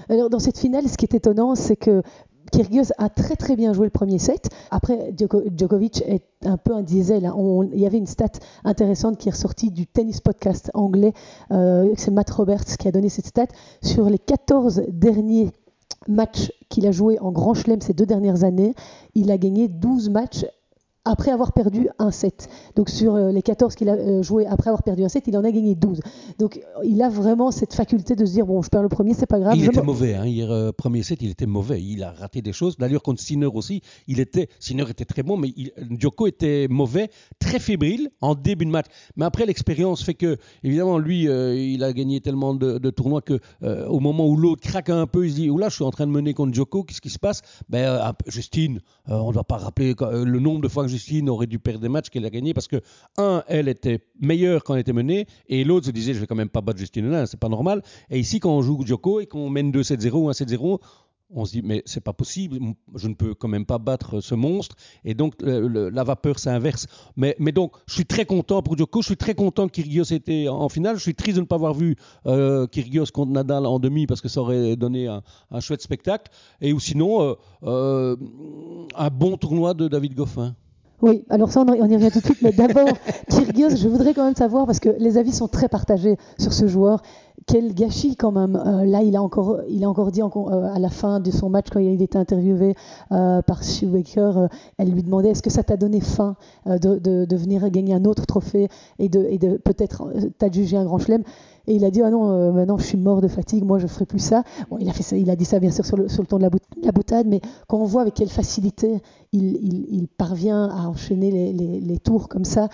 [0.09, 2.03] Alors, dans cette finale, ce qui est étonnant, c'est que
[2.51, 4.49] Kyrgios a très très bien joué le premier set.
[4.71, 7.25] Après, Djokovic est un peu un diesel.
[7.25, 7.35] Hein.
[7.73, 8.31] il y avait une stat
[8.63, 11.13] intéressante qui est ressortie du tennis podcast anglais.
[11.51, 13.47] Euh, c'est Matt Roberts qui a donné cette stat.
[13.81, 15.51] Sur les 14 derniers
[16.07, 18.73] matchs qu'il a joué en Grand Chelem ces deux dernières années,
[19.15, 20.45] il a gagné 12 matchs
[21.05, 22.47] après avoir perdu un set.
[22.75, 25.35] Donc sur euh, les 14 qu'il a euh, joué après avoir perdu un set, il
[25.35, 25.99] en a gagné 12.
[26.37, 29.25] Donc il a vraiment cette faculté de se dire bon, je perds le premier, c'est
[29.25, 29.55] pas grave.
[29.57, 30.25] Il était mauvais hein.
[30.25, 32.77] hier euh, premier set, il était mauvais, il a raté des choses.
[32.77, 37.09] D'ailleurs contre Sinner aussi, il était Sinner était très bon, mais il, Djoko était mauvais,
[37.39, 38.85] très fébrile en début de match.
[39.15, 43.99] Mais après l'expérience fait que évidemment lui, il a gagné tellement de, tournois que au
[43.99, 46.11] moment où l'autre craque un peu, il se dit oula, je suis en train de
[46.11, 47.41] mener contre Djoko, qu'est-ce qui se passe?
[47.69, 51.59] Ben Justine, on ne va pas rappeler le nombre de fois que Justine aurait dû
[51.59, 52.81] perdre des matchs qu'elle a gagnés parce que,
[53.17, 56.35] un, elle était meilleure quand elle était menée, et l'autre se disait, je vais quand
[56.35, 57.81] même pas battre Justine Henin, c'est pas normal.
[58.09, 60.79] Et ici, quand on joue Djoko et qu'on mène 2-7-0 ou 1-7-0,
[61.33, 62.59] on se dit mais c'est pas possible,
[62.95, 66.87] je ne peux quand même pas battre ce monstre et donc la vapeur s'inverse.
[67.15, 70.47] Mais, donc je suis très content pour Djoko, je suis très content que Kyrgios était
[70.47, 72.67] en, finale, je suis triste de ne pas avoir vu euh,
[73.13, 75.21] contre Nadal en demi parce que ça aurait donné un,
[75.59, 78.15] chouette spectacle et ou sinon euh, euh,
[78.95, 80.55] un bon tournoi de David Goffin.
[81.01, 82.87] Oui, alors ça, on, y revient tout de suite, mais d'abord,
[83.29, 86.67] Kyrgios, je voudrais quand même savoir, parce que les avis sont très partagés sur ce
[86.67, 87.01] joueur,
[87.47, 88.55] quel gâchis quand même.
[88.55, 91.49] Euh, là, il a encore, il a encore dit euh, à la fin de son
[91.49, 92.75] match, quand il était interviewé
[93.11, 96.35] euh, par Shoemaker, elle lui demandait est-ce que ça t'a donné faim
[96.65, 98.67] de, venir gagner un autre trophée
[98.99, 101.23] et de, peut-être t'adjuger un grand chelem?
[101.67, 103.87] Et il a dit ah non, euh, maintenant je suis mort de fatigue, moi je
[103.87, 104.43] ferai plus ça.
[104.69, 106.43] Bon, il a fait ça, il a dit ça bien sûr sur le, ton de
[106.81, 112.29] la, boutade, mais quand on voit avec quelle facilité il, parvient à enchaîner les, tours
[112.29, 112.69] comme ça,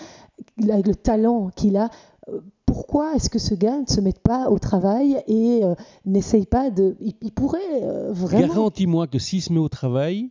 [0.69, 1.89] avec le talent qu'il a,
[2.29, 5.73] euh, pourquoi est-ce que ce gars ne se met pas au travail et euh,
[6.05, 6.95] n'essaye pas de.
[7.01, 8.47] Il, pourrait vraiment.
[8.47, 10.29] Garantis-moi que s'il se met au travail,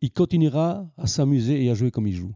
[0.00, 2.32] il continuera à s'amuser et à jouer comme il joue.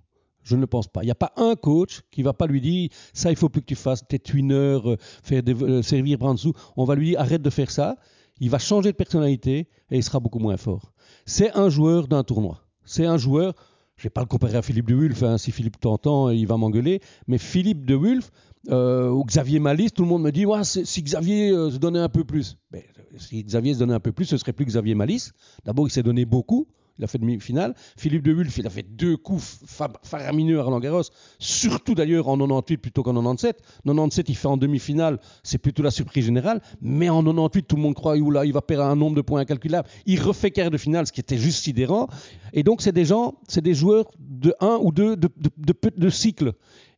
[0.48, 1.02] Je ne le pense pas.
[1.02, 3.60] Il n'y a pas un coach qui va pas lui dire ça, il faut plus
[3.60, 6.54] que tu fasses tes twineurs, euh, faire des, euh, servir dessous.
[6.78, 7.96] On va lui dire arrête de faire ça.
[8.40, 10.94] Il va changer de personnalité et il sera beaucoup moins fort.
[11.26, 12.62] C'est un joueur d'un tournoi.
[12.86, 13.52] C'est un joueur.
[13.96, 15.22] Je ne vais pas le comparer à Philippe de Wulf.
[15.22, 15.36] Hein.
[15.36, 17.02] Si Philippe t'entend, il va m'engueuler.
[17.26, 18.30] Mais Philippe de Wulf
[18.70, 22.24] euh, ou Xavier Malice, tout le monde me dit si Xavier se donnait un peu
[22.24, 22.56] plus.
[22.70, 22.86] Mais,
[23.16, 25.32] si Xavier se donnait un peu plus, ce serait plus Xavier Malice.
[25.64, 27.74] D'abord, il s'est donné beaucoup il a fait demi-finale.
[27.96, 29.60] Philippe de Wulf, il a fait deux coups
[30.02, 31.02] faramineux à Roland Garros,
[31.38, 33.62] surtout d'ailleurs en 98 plutôt qu'en 97.
[33.84, 36.60] 97, il fait en demi-finale, c'est plutôt la surprise générale.
[36.80, 39.40] Mais en 98, tout le monde croit, là, il va perdre un nombre de points
[39.40, 39.88] incalculable.
[40.06, 42.08] Il refait quart de finale, ce qui était juste sidérant.
[42.52, 46.10] Et donc, c'est des gens, c'est des joueurs de un ou deux de, de, de,
[46.10, 46.52] cycle.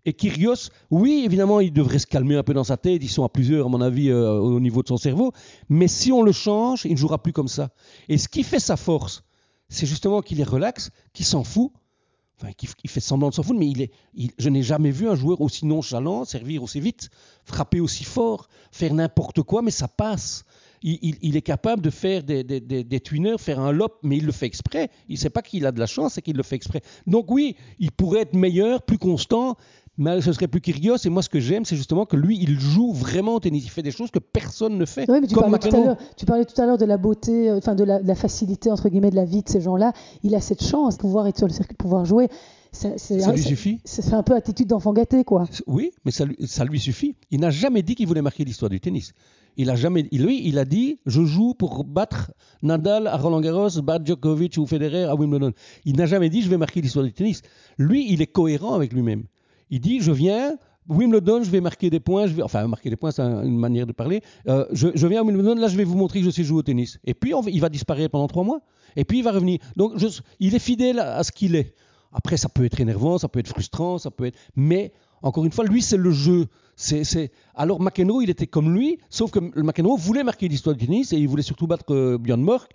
[0.04, 3.02] Et Kyrgios, oui, évidemment, il devrait se calmer un peu dans sa tête.
[3.02, 5.32] Ils sont à plusieurs, à mon avis, euh, au niveau de son cerveau.
[5.68, 7.70] Mais si on le change, il ne jouera plus comme ça.
[8.08, 9.24] Et ce qui fait sa force,
[9.68, 11.72] c'est justement qu'il est relax, qu'il s'en fout.
[12.42, 13.90] Enfin, qu'il fait semblant de s'en foutre, mais il est,
[14.38, 17.10] je n'ai jamais vu un joueur aussi nonchalant, servir aussi vite,
[17.44, 20.44] frapper aussi fort, faire n'importe quoi, mais ça passe.
[20.82, 23.00] Il, est capable de faire des, des,
[23.36, 24.88] faire un lop, mais il le fait exprès.
[25.10, 26.80] Il ne sait pas qu'il a de la chance, c'est qu'il le fait exprès.
[27.06, 29.58] Donc oui, il pourrait être meilleur, plus constant,
[30.00, 30.96] mais ce serait plus Kyrgios.
[31.04, 33.64] Et moi, ce que j'aime, c'est justement que lui, il joue vraiment au tennis.
[33.64, 35.02] Il fait des choses que personne ne fait.
[35.02, 35.58] tu, parlais
[36.16, 39.10] tu, parlais tout à l'heure de la beauté, euh, enfin de, la, facilité, entre guillemets,
[39.10, 39.92] de la vie de ces gens-là.
[40.22, 42.28] Il a cette chance de pouvoir être sur le circuit, de pouvoir jouer.
[42.72, 43.80] Ça, ça lui suffit.
[43.84, 45.44] C'est un peu attitude d'enfant gâté, quoi.
[45.66, 47.14] Oui, mais ça, ça lui suffit.
[47.30, 49.12] Il n'a jamais dit qu'il voulait marquer l'histoire du tennis.
[49.58, 52.32] Il a jamais, lui, il a dit, je joue pour battre
[52.62, 55.52] Nadal à Roland Garros, battre Djokovic ou Federer à Wimbledon.
[55.84, 57.42] Il n'a jamais dit, je vais marquer l'histoire du tennis.
[57.76, 59.24] Lui, il est cohérent avec lui-même.
[59.70, 60.56] Il dit, je viens,
[60.88, 63.92] Wimbledon, je vais marquer des points, je enfin marquer des points, c'est une manière de
[63.92, 64.22] parler.
[64.48, 66.62] Euh, je, viens à Wimbledon, là je vais vous montrer que je sais jouer au
[66.62, 66.98] tennis.
[67.04, 68.60] Et puis il va disparaître pendant trois mois.
[68.96, 69.60] Et puis il va revenir.
[69.76, 69.92] Donc
[70.40, 71.74] il est fidèle à, ce qu'il est.
[72.12, 74.38] Après, ça peut être énervant, ça peut être frustrant, ça peut être.
[74.56, 74.92] Mais
[75.22, 76.46] encore une fois, lui, c'est le jeu.
[76.74, 81.12] C'est, Alors McEnroe, il était comme lui, sauf que McEnroe voulait marquer l'histoire du tennis
[81.12, 82.66] et il voulait surtout battre euh, Björn Borg.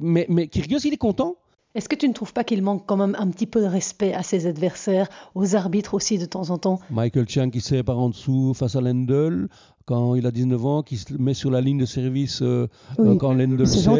[0.00, 1.36] mais, mais Kyrgios, il est content.
[1.74, 4.12] Est-ce que tu ne trouves pas qu'il manque quand même un petit peu de respect
[4.12, 6.80] à ses adversaires, aux arbitres aussi de temps en temps?
[6.90, 9.48] Michael Chang qui sait par en dessous face à Lendl,
[9.86, 12.66] quand il a 19 ans, qui se met sur la ligne de service euh,
[12.98, 13.94] euh, quand Lendl sert,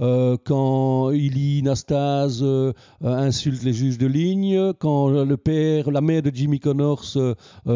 [0.00, 2.44] euh, quand Ili Nastase
[3.02, 7.16] insulte les juges de ligne, quand le père, la mère de Jimmy Connors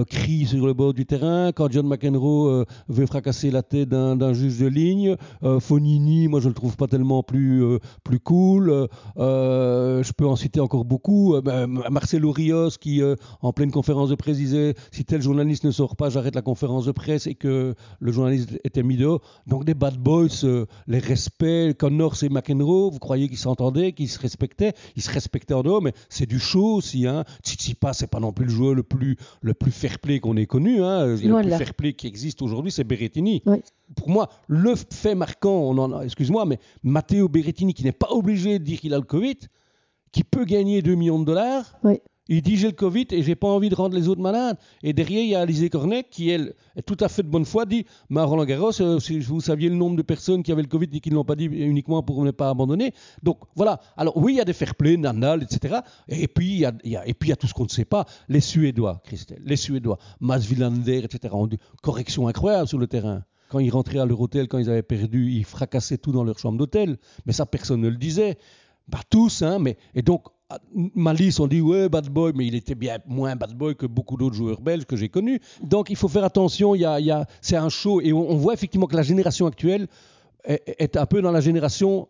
[0.09, 4.59] crie sur le bord du terrain, quand John McEnroe veut fracasser la tête d'un juge
[4.59, 5.17] de ligne,
[5.61, 7.65] Fonini, moi je le trouve pas tellement plus,
[8.05, 13.03] plus cool, je peux en citer encore beaucoup, ben, Marcelo Rios qui
[13.41, 16.87] en pleine conférence de presse disait si tel journaliste ne sort pas, j'arrête la conférence
[16.87, 19.21] de presse et que le journaliste était mis dehors.
[19.47, 24.09] Donc des bad boys, euh, les respects, Connors et McEnroe, vous croyez qu'ils s'entendaient, qu'ils
[24.09, 24.73] se respectaient?
[24.97, 27.07] Ils se respectaient en dehors, mais c'est du show aussi.
[27.07, 27.25] Hein.
[27.43, 30.83] Tsitsipas, c'est pas non plus le joueur le plus, le plus fair-play qu'on ait connu.
[30.83, 31.07] Hein.
[31.07, 33.43] Le plus fair-play qui existe aujourd'hui, c'est Berrettini.
[33.97, 38.65] Pour moi, le fait marquant, on excuse-moi, mais Matteo Berrettini, qui n'est pas obligé de
[38.65, 39.39] dire qu'il a le Covid,
[40.13, 41.79] qui peut gagner 2 millions de dollars,
[42.33, 44.57] Il dit j'ai le Covid et j'ai pas envie de rendre les autres malades.
[44.83, 47.45] Et derrière, il y a Alizé Cornet qui, elle, est tout à fait de bonne
[47.45, 50.63] foi, dit Mais Roland Garros, euh, si vous saviez le nombre de personnes qui avaient
[50.63, 52.95] le Covid et qui ne l'ont pas dit uniquement pour ne pas abandonner.
[53.23, 53.81] Donc voilà.
[53.99, 55.81] Alors oui, il y a des fair play, Nandal, etc.
[56.09, 56.73] Et puis il y a,
[57.05, 58.07] et puis, il y a tout ce qu'on ne sait pas.
[58.31, 61.35] Les Suédois, Christelle, les Suédois, Mats Wilander, etc.
[61.35, 61.51] ont
[61.83, 65.31] correction incroyable sur le terrain quand ils rentraient à leur hôtel, quand ils avaient perdu,
[65.33, 66.97] ils fracassaient tout dans leur chambre d'hôtel.
[67.27, 68.39] Mais ça, personne ne le disait.
[68.91, 69.77] Pas tous, hein, mais.
[69.95, 70.25] Et donc,
[70.75, 74.17] Malice, on dit ouais, bad boy, mais il était bien moins bad boy que beaucoup
[74.17, 75.41] d'autres joueurs belges que j'ai connus.
[75.63, 76.75] Donc il faut faire attention,
[77.41, 79.87] c'est un show et on, voit effectivement que la génération actuelle
[80.45, 82.09] est, un peu dans la génération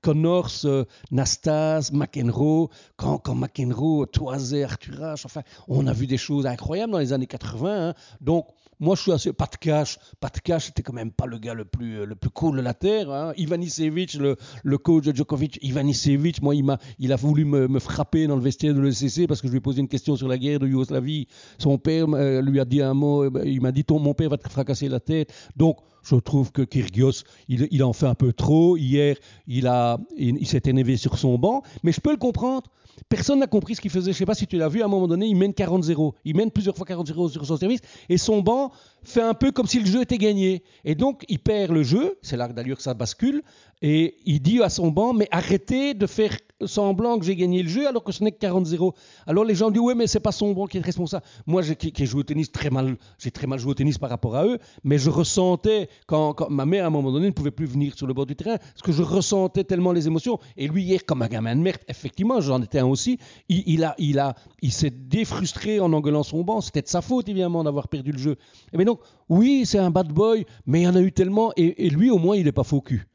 [0.00, 6.46] Connors, euh, Nastas, McEnroe, quand, McEnroe, Toisé, Arthur H, enfin, on a vu des choses
[6.46, 7.88] incroyables dans les années 80.
[7.88, 7.94] Hein.
[8.20, 8.46] Donc
[8.80, 9.30] moi, je suis assez.
[9.30, 9.98] De cash.
[10.22, 12.74] De cash, c'était quand même pas le gars le plus, le plus cool de la
[12.74, 13.10] Terre.
[13.10, 13.32] Hein.
[13.36, 17.78] Ivan Isevich, le, coach de Djokovic, Ivan Isevich, moi, il, m'a, il a voulu me,
[17.78, 20.28] frapper dans le vestiaire de l'ECC parce que je lui ai posé une question sur
[20.28, 21.26] la guerre de Yougoslavie.
[21.58, 23.24] Son père euh, lui a dit un mot.
[23.24, 25.32] Euh, il m'a dit Mon père va te fracasser la tête.
[25.56, 28.76] Donc, je trouve que Kyrgios, il, il en fait un peu trop.
[28.76, 29.16] Hier,
[29.46, 31.62] il, a, il, s'est énervé sur son banc.
[31.82, 32.70] Mais je peux le comprendre.
[33.08, 34.12] Personne n'a compris ce qu'il faisait.
[34.12, 36.12] Je ne sais pas si tu l'as vu, à un moment donné, il mène 40-0.
[36.24, 37.80] Il mène plusieurs fois 40-0 sur son service.
[38.08, 38.72] Et son banc
[39.02, 40.62] fait un peu comme si le jeu était gagné.
[40.84, 42.18] Et donc, il perd le jeu.
[42.22, 43.42] C'est là d'ailleurs que ça bascule.
[43.80, 46.36] Et il dit à son banc, mais arrêtez de faire
[46.66, 48.92] semblant que j'ai gagné le jeu alors que ce n'est que 40-0.
[49.26, 51.24] Alors les gens disent, oui, mais c'est pas son banc qui est responsable.
[51.46, 54.10] Moi, qui, ai joué au tennis très mal, j'ai très mal joué au tennis par
[54.10, 57.50] rapport à eux, mais je ressentais, quand, ma mère, à un moment donné, ne pouvait
[57.50, 60.38] plus venir sur le bord du terrain, parce que je ressentais tellement les émotions.
[60.56, 63.18] Et lui, hier, comme un gamin de merde, effectivement, j'en étais un aussi,
[63.48, 66.60] il, a, il, a, il s'est défrustré en engueulant son banc.
[66.60, 68.36] C'était de sa faute, évidemment, d'avoir perdu le jeu.
[68.72, 71.86] Mais donc, oui, c'est un bad boy, mais il y en a eu tellement, et,
[71.86, 73.06] et lui, au moins, il n'est pas faux cul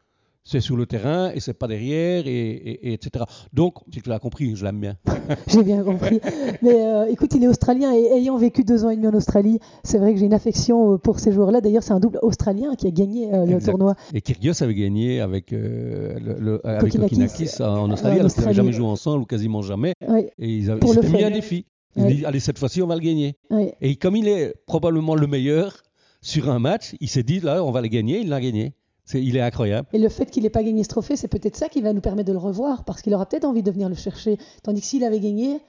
[0.44, 3.26] c'est sur le terrain et c'est pas derrière, et, etc.
[3.54, 4.98] Donc, si tu l'as compris, je l'aime bien.
[5.48, 6.20] j'ai bien compris.
[6.62, 9.60] Mais euh, écoute, il est australien et ayant vécu deux ans et demi en Australie,
[9.84, 11.62] c'est vrai que j'ai une affection euh, pour ces joueurs-là.
[11.62, 13.96] D'ailleurs, c'est un double australien qui a gagné euh, le tournoi.
[14.14, 19.24] Et Kyrgios avait gagné avec, le, avec en Australie, alors qu'ils n'avaient jamais joué ensemble
[19.24, 19.94] ou quasiment jamais.
[20.38, 21.66] Et ils avaient mis un défi.
[21.96, 23.38] Il dit, allez, cette fois-ci, on va le gagner.
[23.82, 25.84] Et comme il est probablement le meilleur
[26.22, 28.74] sur un match, il s'est dit, là, on va le gagner, il l'a gagné
[29.14, 29.88] il est incroyable.
[29.94, 32.02] Et le fait qu'il n'ait pas gagné ce trophée, c'est peut-être ça qui va nous
[32.02, 34.38] permettre de le revoir, parce qu'il aura peut-être envie de venir le chercher.
[34.64, 35.60] Tandis que s'il avait gagné.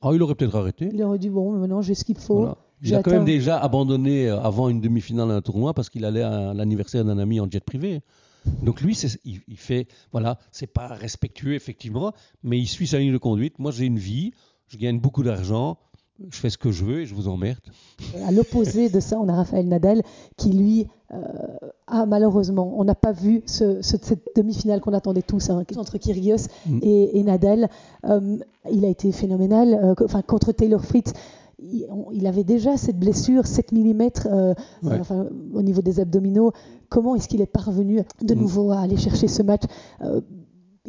[0.00, 0.88] Ah, il aurait peut-être arrêté.
[0.92, 2.48] Il aurait dit bon, maintenant j'ai ce qu'il faut.
[2.82, 6.22] Il a quand même déjà abandonné euh, avant une demi-finale d'un tournoi parce qu'il allait
[6.22, 8.02] à l'anniversaire d'un ami en jet privé.
[8.62, 12.12] Donc lui, il, il, fait, voilà, c'est pas respectueux effectivement,
[12.44, 13.58] mais il suit sa ligne de conduite.
[13.58, 14.30] Moi, j'ai une vie,
[14.68, 15.78] je gagne beaucoup d'argent,
[16.30, 17.60] je fais ce que je veux et je vous emmerde.
[18.26, 20.02] À l'opposé de ça, on a Raphaël Nadal
[20.36, 21.18] qui, lui, euh,
[21.86, 26.78] a malheureusement, on n'a pas vu cette demi-finale qu'on attendait tous hein, entre Kyrgios mm.
[26.82, 27.68] et, Nadal.
[28.04, 28.36] Euh,
[28.70, 29.74] il a été phénoménal.
[29.74, 31.12] Euh, enfin, contre Taylor Fritz,
[31.60, 34.08] il, avait déjà cette blessure, 7 mm
[35.54, 36.52] au niveau des abdominaux.
[36.88, 38.38] Comment est-ce qu'il est parvenu de mm.
[38.38, 39.62] nouveau à aller chercher ce match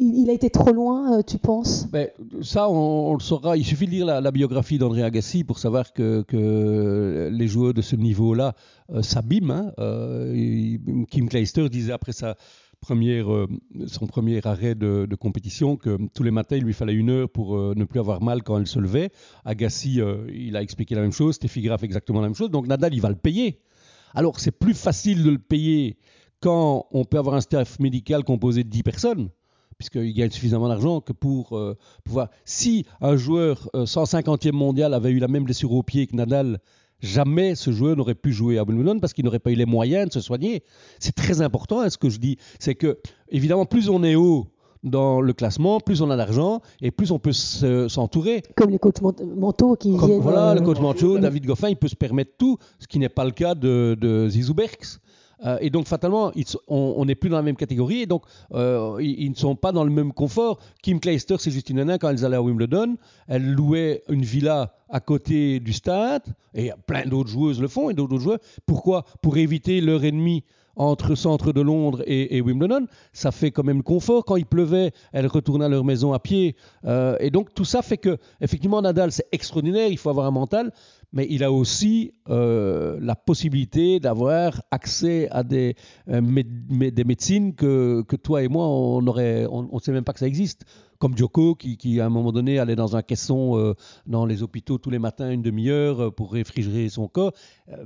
[0.00, 1.86] il a été trop loin, euh, tu penses?
[1.90, 2.08] Ben,
[2.42, 3.56] Ça, on, le saura.
[3.56, 7.96] Il suffit de lire la, biographie d'André Agassi pour savoir que, les joueurs de ce
[7.96, 8.54] niveau-là
[8.90, 9.50] euh, s'abîment.
[9.50, 9.72] Hein.
[9.78, 10.76] Euh,
[11.10, 12.34] Kim Kleister disait après son
[12.80, 17.84] premier arrêt de, compétition que tous les matins, il lui fallait une heure pour ne
[17.84, 19.10] plus avoir mal quand elle se levait.
[19.44, 20.00] Agassi,
[20.32, 21.34] il a expliqué la même chose.
[21.34, 22.50] Steffi Graf, exactement la même chose.
[22.50, 23.60] Donc Nadal, il va le payer.
[24.14, 25.98] Alors, c'est plus facile de le payer
[26.40, 29.30] quand on peut avoir un staff médical composé de 10 personnes
[29.80, 31.74] puisqu'il gagne suffisamment d'argent que pour euh,
[32.04, 32.28] pouvoir.
[32.44, 36.58] Si un joueur 150e euh, mondial avait eu la même blessure au pied que Nadal,
[37.00, 40.08] jamais ce joueur n'aurait pu jouer à Wimbledon parce qu'il n'aurait pas eu les moyens
[40.08, 40.64] de se soigner.
[40.98, 42.36] C'est très important, hein, ce que je dis.
[42.58, 42.98] C'est que,
[43.30, 44.48] évidemment, plus on est haut
[44.82, 48.42] dans le classement, plus on a d'argent et plus on peut s'entourer.
[48.56, 50.20] Comme les coachs mentaux qui viennent.
[50.20, 53.24] Voilà, le coach mentaux, David Goffin, il peut se permettre tout, ce qui n'est pas
[53.24, 55.00] le cas de, de Zizou Berks.
[55.44, 56.32] Euh, et donc, fatalement,
[56.68, 58.02] on n'est plus dans la même catégorie.
[58.02, 58.22] Et donc,
[58.52, 60.58] euh, ils, ne sont pas dans le même confort.
[60.82, 62.96] Kim Clijsters et Justine Henin, quand elles allaient à Wimbledon,
[63.28, 66.22] elles louaient une villa à côté du stade.
[66.54, 68.38] Et plein d'autres joueuses le font et d'autres joueurs.
[68.66, 69.04] Pourquoi?
[69.22, 70.44] Pour éviter leur ennemi
[70.76, 74.24] entre centre de Londres et, Wimbledon, ça fait quand même confort.
[74.24, 76.56] Quand il pleuvait, elles retournaient à leur maison à pied.
[76.86, 79.88] Euh, et donc tout ça fait que, effectivement, Nadal, c'est extraordinaire.
[79.88, 80.72] Il faut avoir un mental
[81.12, 85.74] mais il a aussi euh, la possibilité d'avoir accès à des,
[86.08, 90.20] euh, des médecines que, que, toi et moi, on ne on, sait même pas que
[90.20, 90.64] ça existe.
[90.98, 93.74] Comme Joko, qui, qui, à un moment donné allait dans un caisson euh,
[94.06, 97.32] dans les hôpitaux tous les matins une demi-heure pour réfrigérer son corps,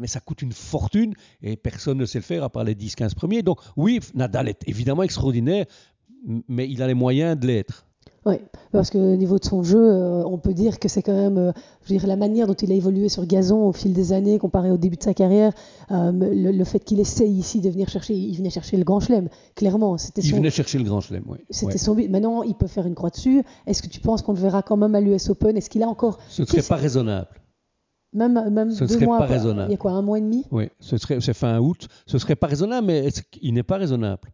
[0.01, 3.14] mais ça coûte une fortune et personne ne sait le faire à part les 10-15
[3.14, 3.43] premiers.
[3.43, 5.66] Donc oui, Nadal est évidemment extraordinaire,
[6.49, 7.87] mais il a les moyens de l'être.
[8.27, 8.37] Oui,
[8.72, 11.53] parce qu'au niveau de son jeu, euh, on peut dire que c'est quand même, euh,
[11.83, 14.39] je veux dire, la manière dont il a évolué sur gazon au fil des années,
[14.39, 15.53] comparé au début de sa carrière,
[15.91, 19.29] euh, le, fait qu'il essaye ici de venir chercher, il venait chercher le Grand Chelem,
[19.55, 19.99] clairement.
[19.99, 21.39] C'était il venait chercher le Grand Chelem, oui.
[21.51, 22.09] C'était son but.
[22.09, 23.43] Maintenant, il peut faire une croix dessus.
[23.66, 25.57] Est-ce que tu penses qu'on le verra quand même à l'US Open?
[25.57, 27.29] Est-ce qu'il a encore Ce ne serait pas raisonnable.
[28.14, 29.70] Même, même ce deux mois pas raisonnable.
[29.70, 30.45] Il y a quoi, un mois et demi?
[30.53, 31.89] Oui, ce serait, c'est fin août.
[32.07, 33.09] Ce serait pas raisonnable, mais
[33.43, 34.31] il n'est pas raisonnable?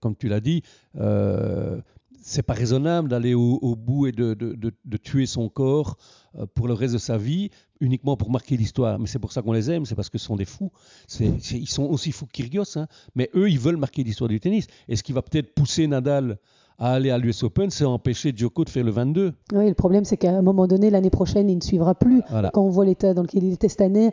[0.00, 0.62] comme tu l'as dit,
[0.96, 1.80] euh,
[2.26, 5.96] c'est pas raisonnable d'aller au, bout et de, de, tuer son corps
[6.34, 8.98] euh, pour le reste de sa vie uniquement pour marquer l'histoire.
[8.98, 10.72] Mais c'est pour ça qu'on les aime, c'est parce que ce sont des fous.
[11.20, 12.88] ils sont aussi fous que Kyrgios, hein.
[13.14, 14.66] mais eux, ils veulent marquer l'histoire du tennis.
[14.88, 16.38] Et ce qui va peut-être pousser Nadal
[16.78, 19.32] à aller à l'US Open, c'est empêcher Djoko de faire le 22.
[19.54, 22.22] Oui, le problème, c'est qu'à un moment donné, l'année prochaine, il ne suivra plus.
[22.52, 24.10] Quand on voit l'état dans lequel il était cette année,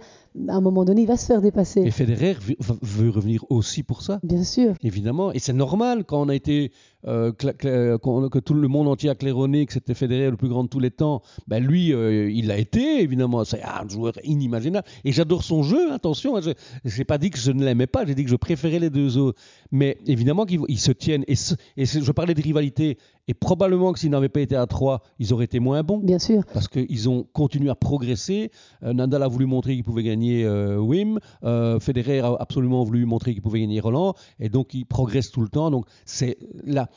[0.47, 1.81] à un moment donné, il va se faire dépasser.
[1.81, 2.35] Et Federer
[2.81, 4.19] veut revenir aussi pour ça.
[4.23, 4.73] Bien sûr.
[4.81, 5.31] Évidemment.
[5.33, 6.71] Et c'est normal quand on a été.
[7.05, 10.69] Euh, que tout le monde entier a claironné que c'était Federer le plus grand de
[10.69, 11.21] tous les temps.
[11.47, 13.43] Ben lui, euh, il l'a été, évidemment.
[13.43, 14.87] C'est un joueur inimaginable.
[15.03, 16.39] Et j'adore son jeu, attention.
[16.39, 18.89] Je n'ai pas dit que je ne l'aimais pas, j'ai dit que je préférais les
[18.89, 19.37] deux autres.
[19.69, 21.25] Mais évidemment qu'ils se tiennent.
[21.27, 21.35] Et,
[21.75, 22.97] et je parlais de rivalité.
[23.27, 25.99] Et probablement que s'ils n'avaient pas été à 3, ils auraient été moins bons.
[25.99, 26.43] Bien sûr.
[26.53, 28.51] Parce qu'ils ont continué à progresser.
[28.83, 31.19] Euh, Nadal a voulu montrer qu'il pouvait gagner euh, Wim.
[31.43, 34.13] Euh, Federer a absolument voulu montrer qu'il pouvait gagner Roland.
[34.39, 35.71] Et donc, ils progressent tout le temps.
[35.71, 36.89] Donc, c'est là.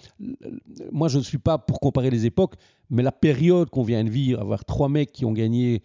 [0.91, 2.55] Moi, je ne suis pas pour comparer les époques,
[2.91, 5.83] mais la période qu'on vient de vivre, avoir trois mecs qui ont gagné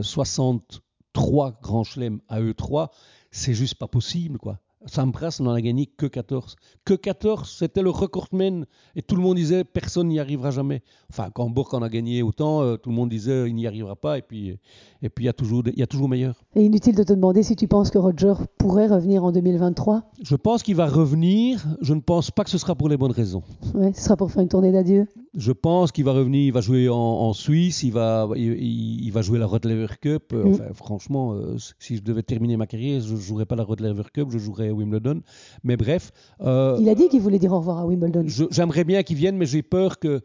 [0.00, 2.90] 63 grands chelems à eux trois,
[3.30, 4.58] c'est juste pas possible, quoi.
[4.86, 6.56] Sampras n'en a gagné que 14.
[6.84, 8.66] Que 14, c'était le recordman.
[8.96, 10.82] Et tout le monde disait, personne n'y arrivera jamais.
[11.10, 13.96] Enfin, quand Bourg en a gagné autant, euh, tout le monde disait, il n'y arrivera
[13.96, 14.18] pas.
[14.18, 14.58] Et puis,
[15.02, 16.42] et puis il, y a toujours, il y a toujours meilleur.
[16.54, 20.36] Et inutile de te demander si tu penses que Roger pourrait revenir en 2023 Je
[20.36, 21.64] pense qu'il va revenir.
[21.80, 23.42] Je ne pense pas que ce sera pour les bonnes raisons.
[23.74, 26.60] Ouais, ce sera pour faire une tournée d'adieu Je pense qu'il va revenir, il va
[26.60, 30.32] jouer en, Suisse, il va, il, va jouer la Lever Cup.
[30.32, 30.46] Mm.
[30.46, 34.02] Enfin, franchement, euh, si je devais terminer ma carrière, je ne jouerais pas la Lever
[34.12, 35.22] Cup, je jouerais Wimbledon.
[35.64, 36.12] Mais bref.
[36.42, 38.26] Euh, il a dit qu'il voulait dire au revoir à Wimbledon.
[38.50, 40.20] J'aimerais bien qu'il vienne, mais j'ai peur que,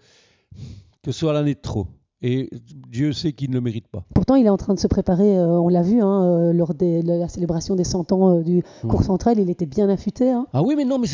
[1.03, 1.88] que ce soit l'année de trop.
[2.24, 2.49] Et
[2.89, 4.03] Dieu sait qu'il ne le mérite pas.
[4.15, 6.74] Pourtant, il est en train de se préparer, euh, on l'a vu, hein, euh, lors
[6.74, 8.88] de la célébration des 100 ans du mmh.
[8.88, 10.32] cours central, il était bien affûté.
[10.32, 10.47] Hein.
[10.51, 11.07] Ah oui, mais non, mais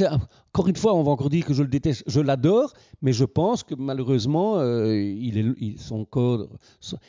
[0.53, 2.03] encore une fois, on va encore dire que je le déteste.
[2.07, 6.47] Je l'adore, mais je pense que malheureusement, il est, son corps.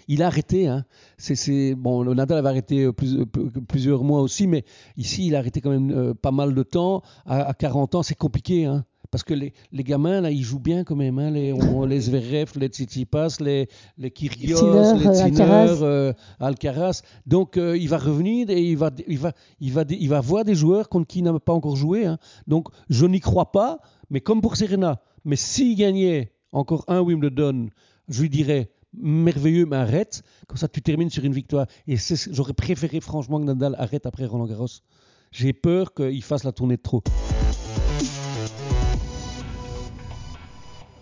[0.08, 0.66] il a arrêté.
[0.66, 0.84] Hein.
[1.18, 2.90] C'est, bon, le Nadal avait arrêté
[3.68, 4.64] plusieurs mois aussi, mais
[4.96, 7.02] ici, il a arrêté quand même pas mal de temps.
[7.26, 8.64] À, à 40 ans, c'est compliqué.
[8.64, 8.84] Hein.
[9.10, 11.18] Parce que les, les, gamins, là, ils jouent bien quand même.
[11.18, 17.02] Hein, les, on, les Zverev, les Tsitsipas, les, les Kyrgios, les Sinner, euh, Alcaraz.
[17.26, 20.44] Donc, euh, il va revenir et il va, il, va, il, va, il va voir
[20.44, 22.06] des joueurs contre qui il n'a pas encore joué.
[22.06, 22.18] Hein.
[22.46, 23.78] Donc, je n'y crois pas.
[24.10, 27.68] Mais comme pour Serena, mais s'il gagnait encore un Wimbledon,
[28.08, 30.22] je lui dirais merveilleux, mais arrête.
[30.46, 31.66] Comme ça, tu termines sur une victoire.
[31.86, 31.96] Et
[32.30, 34.68] j'aurais préféré franchement que Nadal arrête après Roland Garros.
[35.32, 37.02] J'ai peur qu'il fasse la tournée de trop.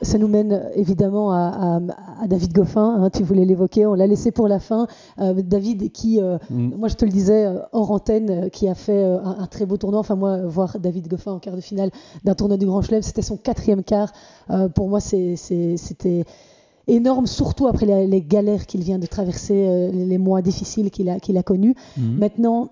[0.03, 1.81] Ça nous mène évidemment à,
[2.27, 4.87] David Goffin, hein, tu voulais l'évoquer, on l'a laissé pour la fin.
[5.19, 6.75] Euh, David qui, euh, mm.
[6.77, 10.01] moi je te le disais euh, hors antenne, qui a fait un, très beau tournoi.
[10.01, 11.91] Enfin moi, voir David Goffin en quart de finale
[12.25, 14.13] d'un tournoi du Grand Chelem, c'était son quatrième quart.
[14.75, 16.25] pour moi, c'était
[16.89, 21.39] énorme, surtout après les, galères qu'il vient de traverser, les mois difficiles qu'il a, qu'il
[21.39, 21.75] a connus.
[21.97, 22.19] Mm.
[22.19, 22.71] Maintenant,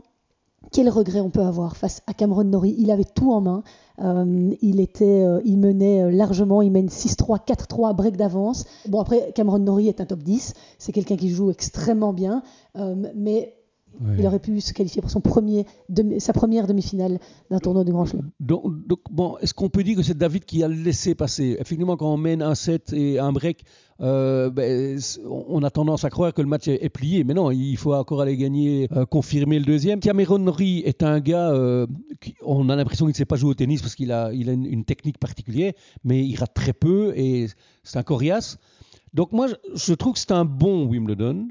[0.72, 2.74] quel regret on peut avoir face à Cameron Norrie?
[2.78, 3.62] Il avait tout en main.
[4.00, 8.64] Euh, il, était, euh, il menait euh, largement, il mène 6-3, 4-3, break d'avance.
[8.88, 10.54] Bon, après, Cameron Norrie est un top 10.
[10.78, 12.42] C'est quelqu'un qui joue extrêmement bien.
[13.14, 13.54] mais
[14.18, 15.66] il aurait pu se qualifier pour son premier,
[16.18, 17.18] sa première demi-finale
[17.50, 18.30] d'un tournoi du Grand Chelem.
[18.40, 18.62] Donc,
[19.10, 21.56] bon, est-ce qu'on peut dire que c'est David qui a laissé passer?
[21.60, 23.64] Effectivement, quand on mène un set et un break,
[24.00, 27.24] euh, ben, on a tendance à croire que le match est, plié.
[27.24, 30.00] Mais non, il faut encore aller gagner, euh, confirmer le deuxième.
[30.00, 31.86] Cameron Norrie est un gars, euh,
[32.20, 34.48] qui, on a l'impression qu'il ne sait pas jouer au tennis parce qu'il a, il
[34.48, 35.72] a une, technique particulière,
[36.04, 37.48] mais il rate très peu et
[37.84, 38.56] c'est un coriace.
[39.12, 41.48] Donc moi, je trouve que c'est un bon Wimbledon.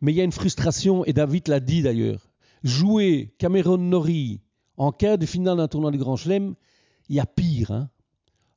[0.00, 2.28] Mais il y a une frustration, et David l'a dit d'ailleurs.
[2.64, 4.40] Jouer Cameron Norrie
[4.76, 6.54] en cas de finale d'un tournoi du Grand Chelem,
[7.08, 7.70] il y a pire.
[7.70, 7.88] Hein.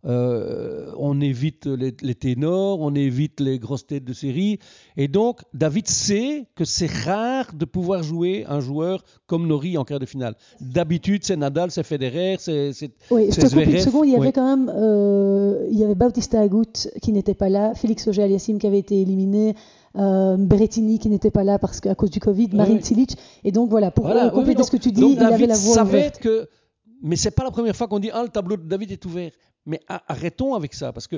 [0.06, 4.60] Euh, on évite les, ténors, on évite les grosses têtes de série.
[4.96, 9.84] Et donc, David sait que c'est rare de pouvoir jouer un joueur comme Nori en
[9.84, 10.36] quart de finale.
[10.62, 12.72] D'habitude, c'est Nadal, c'est Federer, c'est
[13.12, 14.06] Oui, je te coupe une seconde.
[14.08, 17.74] Il y avait quand même euh, il y avait Bautista Agut qui n'était pas là,
[17.76, 19.54] Félix Auger-Aliassime qui avait été éliminé,
[19.96, 23.18] euh, Berrettini qui n'était pas là parce qu'à cause du Covid, Marine Silic.
[23.44, 26.50] Et donc voilà, pour compléter ce que tu dis, il avait la voix savait que,
[27.02, 29.32] mais c'est pas la première fois qu'on dit ah le tableau de David est ouvert.
[29.66, 31.18] Mais arrêtons avec ça, parce que,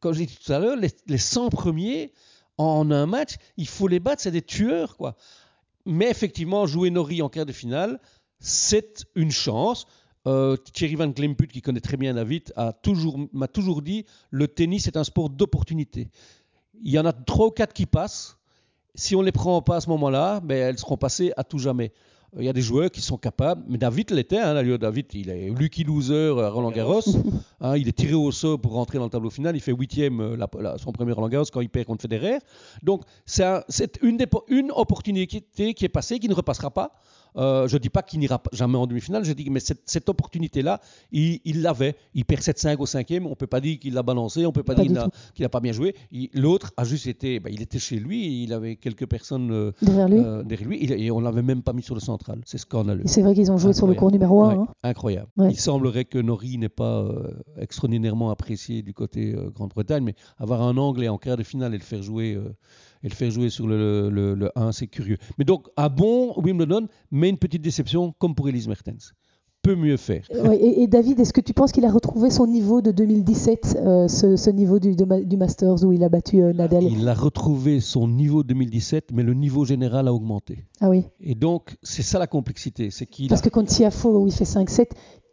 [0.00, 2.12] comme j'ai dit tout à l'heure, les, les 100 premiers
[2.58, 5.16] en un match, il faut les battre, c'est des tueurs, quoi.
[5.86, 7.98] Mais effectivement, jouer Nori en quart de finale,
[8.38, 9.86] c'est une chance.
[10.26, 13.18] Euh, Thierry Van Klemput, qui connaît très bien David, m'a toujours,
[13.52, 16.10] toujours dit le tennis est un sport d'opportunité.
[16.82, 18.38] Il y en a trois ou quatre qui passent.
[18.94, 21.58] Si on ne les prend pas à ce moment-là, ben, elles seront passées à tout
[21.58, 21.92] jamais.
[22.38, 24.38] Il y a des joueurs qui sont capables, mais David l'était.
[24.38, 27.02] Hein, David, il est Lucky Loser à Roland Garros.
[27.62, 29.54] Hein, il est tiré au sort pour rentrer dans le tableau final.
[29.54, 32.38] Il fait huitième euh, son premier Roland Garros quand il perd contre Federer.
[32.82, 34.16] Donc c'est une,
[34.48, 36.94] une opportunité qui est passée, qui ne repassera pas.
[37.36, 40.80] Euh, je ne dis pas qu'il n'ira jamais en demi-finale, je dis mais cette, opportunité-là,
[41.12, 41.96] il l'avait.
[42.14, 44.54] Il, perd 7-5 au cinquième, on ne peut pas dire qu'il l'a balancé, on ne
[44.54, 45.94] peut pas, dire qu'il n'a pas bien joué.
[46.34, 50.08] L'autre a juste été, ben, il était chez lui, il avait quelques personnes euh, derrière
[50.08, 52.00] lui, euh, derrière lui et on ne l'avait même pas mis sur le
[52.44, 53.02] C'est scandaleux.
[53.06, 54.50] C'est vrai qu'ils ont joué sur le cours numéro 1.
[54.50, 54.66] Hein.
[54.82, 55.30] Incroyable.
[55.38, 57.08] Il semblerait que Nori n'est pas
[57.56, 61.84] extraordinairement apprécié du côté Grande-Bretagne, mais avoir un Anglais en quart de finale et le
[61.84, 62.38] faire jouer
[63.02, 65.18] et le faire jouer sur le, le, 1, c'est curieux.
[65.38, 69.14] Mais donc, à bon Wimbledon, mais une petite déception, comme pour Elise Mertens
[69.70, 70.22] peut mieux faire.
[70.52, 74.50] et, David, est-ce que tu penses qu'il a retrouvé son niveau de 2017, euh, ce,
[74.50, 76.84] niveau du, du, Masters où il a battu euh, Nadal?
[76.84, 80.64] Il a retrouvé son niveau de 2017, mais le niveau général a augmenté.
[80.80, 81.04] Ah oui.
[81.20, 82.90] Et donc, c'est ça la complexité.
[82.90, 84.90] c'est qu'il Parce que contre Tiafo, où il fait 5-7,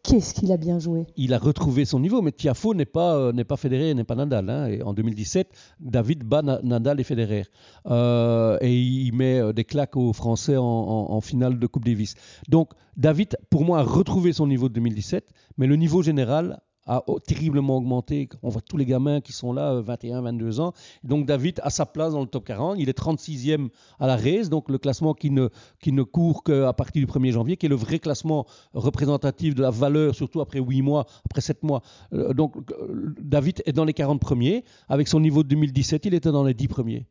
[0.08, 1.06] Qu'est-ce qu'il a bien joué?
[1.18, 4.50] Il a retrouvé son niveau, mais Tiafo n'est pas, euh, n'est pas n'est pas Nadal.
[4.50, 4.80] Hein.
[4.86, 5.50] En 2017,
[5.82, 7.44] David bat Nadal et Federer.
[7.88, 12.16] Euh, et il met euh, des claques aux Français en, finale de Coupe Davis.
[12.48, 15.28] Donc, David, pour moi, a retrouvé son niveau de 2017,
[15.58, 18.30] mais le niveau général a terriblement augmenté.
[18.42, 20.74] On voit tous les gamins qui sont là, 21, euh, 22 ans.
[21.04, 22.78] Donc David a sa place dans le top 40.
[22.80, 23.70] Il est 36e
[24.00, 25.50] à la race, donc le classement qui ne,
[25.82, 29.62] qui ne court qu'à partir du 1er janvier, qui est le vrai classement représentatif de
[29.62, 31.82] la valeur, surtout après 8 mois, après 7 mois.
[32.14, 34.64] Euh, donc euh, David est dans les 40 premiers.
[34.88, 37.08] Avec son niveau de 2017, il était dans les 10 premiers.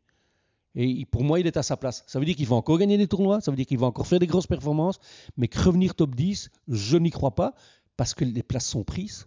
[0.75, 2.05] Et pour moi, il est à sa place.
[2.07, 4.07] Ça veut dire qu'il va encore gagner des tournois, ça veut dire qu'il va encore
[4.07, 4.99] faire des grosses performances,
[5.39, 7.55] mais revenir top 10, je n'y crois pas,
[7.97, 9.27] parce que les places sont prises.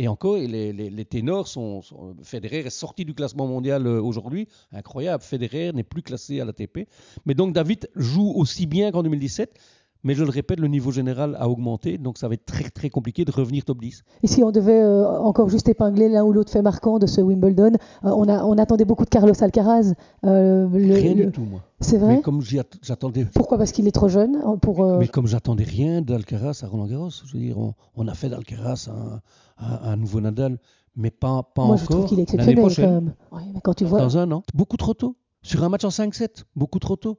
[0.00, 1.82] Et encore, les, ténors sont,
[2.22, 4.48] Federer est sorti du classement mondial euh, aujourd'hui.
[4.72, 5.22] Incroyable.
[5.22, 6.88] Federer n'est plus classé à l'ATP.
[7.26, 9.58] Mais donc David joue aussi bien qu'en 2017.
[10.02, 12.88] Mais je le répète, le niveau général a augmenté, donc ça va être très très
[12.88, 14.02] compliqué de revenir top 10.
[14.22, 17.20] Et si on devait euh, encore juste épingler l'un ou l'autre fait marquant de ce
[17.20, 17.72] Wimbledon,
[18.04, 19.94] euh, on, a, on attendait beaucoup de Carlos Alcaraz.
[20.22, 21.60] Rien du tout, moi.
[21.80, 22.16] C'est vrai.
[22.16, 23.24] Mais comme j'attendais.
[23.34, 23.58] Pourquoi?
[23.58, 24.84] Parce qu'il est trop jeune pour.
[24.98, 27.56] Mais comme j'attendais rien d'Alcaraz à Roland Garros, je veux dire,
[27.94, 29.20] on, a fait d'Alcaraz un,
[29.60, 30.58] un, nouveau Nadal,
[30.96, 31.78] mais pas, pas Moi, encore.
[31.78, 33.12] je trouve qu'il est exceptionnel quand même.
[33.54, 34.00] mais quand tu vois...
[34.00, 35.16] Dans un an, beaucoup trop tôt.
[35.42, 37.18] Sur un match en 5-7, beaucoup trop tôt.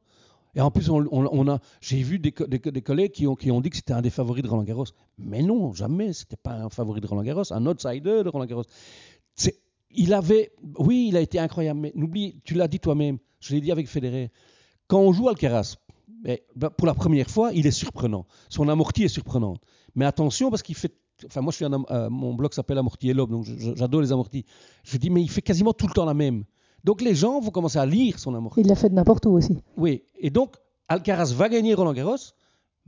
[0.55, 4.01] Et en plus, on, a, j'ai vu des, collègues qui ont, dit que c'était un
[4.01, 4.85] des favoris de Roland Garros.
[5.17, 6.11] Mais non, jamais.
[6.13, 8.65] C'était pas un favori de Roland Garros, un outsider de Roland Garros.
[9.93, 11.79] Il avait, oui, il a été incroyable.
[11.79, 13.17] Mais n'oublie, tu l'as dit toi-même.
[13.39, 14.31] Je l'ai dit avec Federer.
[14.87, 15.77] Quand on joue Alcaraz,
[16.23, 18.25] mais, ben, pour la première fois, il est surprenant.
[18.49, 19.55] Son amorti est surprenant.
[19.95, 20.93] Mais attention parce qu'il fait
[21.25, 24.11] Enfin, moi, je suis un, euh, mon blog s'appelle Amorti et Lobe, donc j'adore les
[24.11, 24.45] amortis.
[24.83, 26.45] Je dis, mais il fait quasiment tout le temps la même.
[26.83, 28.61] Donc les gens vont commencer à lire son amorti.
[28.61, 29.57] Il l'a fait de n'importe où aussi.
[29.77, 30.55] Oui, et donc
[30.87, 32.17] Alcaraz va gagner Roland Garros,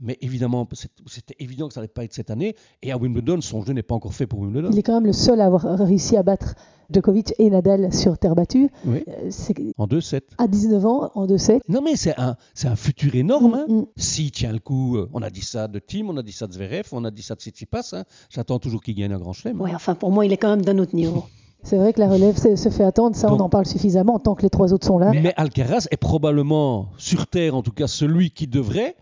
[0.00, 0.68] mais évidemment,
[1.06, 2.56] c'était évident que ça n'allait pas être cette année.
[2.82, 4.70] Et à Wimbledon, son jeu n'est pas encore fait pour Wimbledon.
[4.72, 6.54] Il est quand même le seul à avoir réussi à battre
[6.90, 8.68] Djokovic et Nadal sur terre battue.
[8.84, 9.04] Oui.
[9.08, 9.30] Euh,
[9.78, 10.22] en 2-7.
[10.38, 11.60] À 19 ans, en 2-7.
[11.68, 13.54] Non, mais c'est un, un futur énorme.
[13.54, 13.66] Hein.
[13.68, 13.86] Mm, mm.
[13.96, 16.46] S'il tient le coup, euh, on a dit ça de Tim, on a dit ça
[16.46, 17.90] de Zverev, on a dit ça de Tsitsipas.
[17.92, 18.04] Hein.
[18.30, 19.60] J'attends toujours qu'il gagne un grand chelem.
[19.60, 21.24] Oui, enfin, pour moi, il est quand même d'un autre niveau.
[21.64, 24.42] C'est vrai que la relève se fait attendre, ça on en parle suffisamment tant que
[24.42, 25.10] les trois autres sont là.
[25.10, 28.96] Mais Alcaraz est probablement sur Terre, en tout cas celui qui devrait.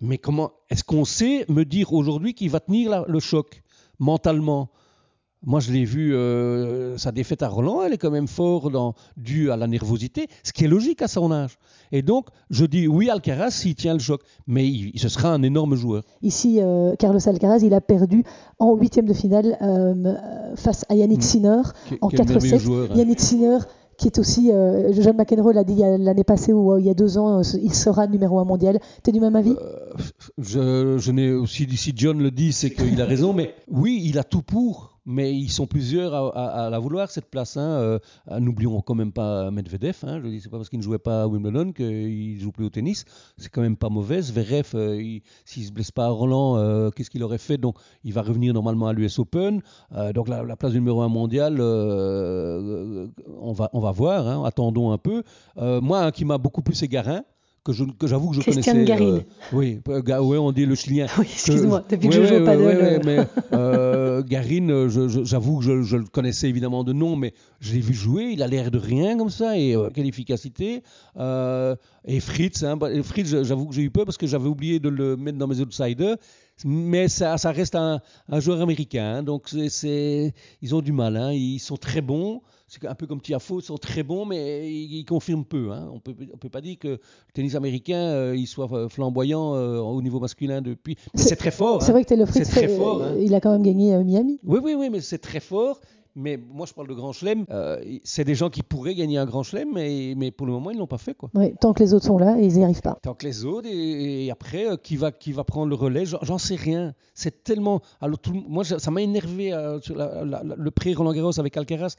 [0.00, 3.62] Mais comment est-ce qu'on sait me dire aujourd'hui qu'il va tenir le choc
[3.98, 4.70] mentalement?
[5.46, 8.94] Moi, je l'ai vu, euh, sa défaite à Roland, elle est quand même fort dans,
[9.16, 11.58] due à la nervosité, ce qui est logique à son âge.
[11.92, 15.42] Et donc, je dis oui, Alcaraz, s'il tient le choc, mais il, ce sera un
[15.42, 16.02] énorme joueur.
[16.22, 18.24] Ici, euh, Carlos Alcaraz, il a perdu
[18.58, 20.14] en huitième de finale euh,
[20.56, 21.22] face à Yannick mm.
[21.22, 21.62] Sinner
[22.00, 22.90] en 4-7.
[22.90, 22.94] Hein.
[22.96, 23.58] Yannick Sinner
[23.96, 27.16] qui est aussi, euh, John McEnroe l'a dit l'année passée ou il y a deux
[27.16, 28.80] ans, il sera numéro un mondial.
[29.04, 29.54] Tu es du même avis?
[30.36, 34.18] Je, je n'ai aussi, si John le dit, c'est qu'il a raison, mais oui, il
[34.18, 37.56] a tout pour mais ils sont plusieurs à, la vouloir cette place.
[37.56, 37.98] Hein.
[38.38, 39.98] N'oublions quand même pas Medvedev.
[40.02, 40.20] Hein.
[40.22, 42.70] Je dis c'est pas parce qu'il ne jouait pas à Wimbledon qu'il joue plus au
[42.70, 43.04] tennis.
[43.36, 44.22] C'est quand même pas mauvais.
[44.22, 47.58] Zverev, s'il s'il se blesse pas à Roland, qu'est-ce qu'il aurait fait?
[47.58, 49.60] Donc il va revenir normalement à l'US Open.
[50.14, 55.22] donc la, la, place numéro un mondial, on va voir, hein, attendons un peu.
[55.58, 57.18] Euh, moi, qui m'a beaucoup plus égaré,
[57.64, 58.84] que que j'avoue que je Christian connaissais.
[58.88, 59.20] Garin.
[59.52, 61.06] oui, euh, Ga- ouais, on dit le Chilien.
[61.18, 62.62] Oui, excuse-moi, Que- depuis que ouais, je joue au paddle.
[62.62, 63.18] euh, mais
[63.54, 67.80] euh, Garin, euh, j'avoue que je, je le connaissais évidemment de nom, mais je l'ai
[67.80, 70.82] vu jouer, il a l'air de rien comme ça, et euh, quelle efficacité.
[71.18, 74.78] Euh, et Fritz, hein, bah, Fritz, j'avoue que j'ai eu peur parce que j'avais oublié
[74.78, 76.16] de le mettre dans mes outsiders,
[76.64, 80.32] mais ça, ça reste un, un joueur américain, hein, donc c'est-
[80.62, 82.42] ils ont du mal, hein, ils sont très bons.
[82.66, 85.70] C'est un peu comme Tiafo, ils sont très bons, mais ils, ils confirment peu.
[85.70, 85.88] hein.
[85.92, 86.98] On peut, on peut pas dire que le
[87.34, 90.96] tennis américain, euh, il soit euh, flamboyant euh, au niveau masculin depuis.
[91.14, 91.82] Mais C'est- très fort.
[91.82, 94.40] C'est vrai que Taylor Fritz, très fort, il a quand même gagné à Miami.
[94.44, 95.80] Oui, oui, oui, mais c'est très fort.
[96.16, 97.44] Mais moi, je parle de grand chelem.
[97.50, 100.70] euh, c'est des gens qui pourraient gagner un grand chelem, mais, mais pour le moment,
[100.70, 101.14] ils l'ont pas fait.
[101.14, 101.28] Quoi.
[101.34, 102.98] Ouais, tant que les autres sont là, ils n'y arrivent pas.
[103.02, 106.04] Tant que les autres, et, et après, euh, qui, va, qui va prendre le relais,
[106.06, 106.94] j'en- sais rien.
[107.14, 107.80] C'est tellement.
[108.00, 111.38] Alors, tout moi, ça m'a énervé euh, sur la- la- la- le pré Roland Garros
[111.40, 111.96] avec Alcaraz.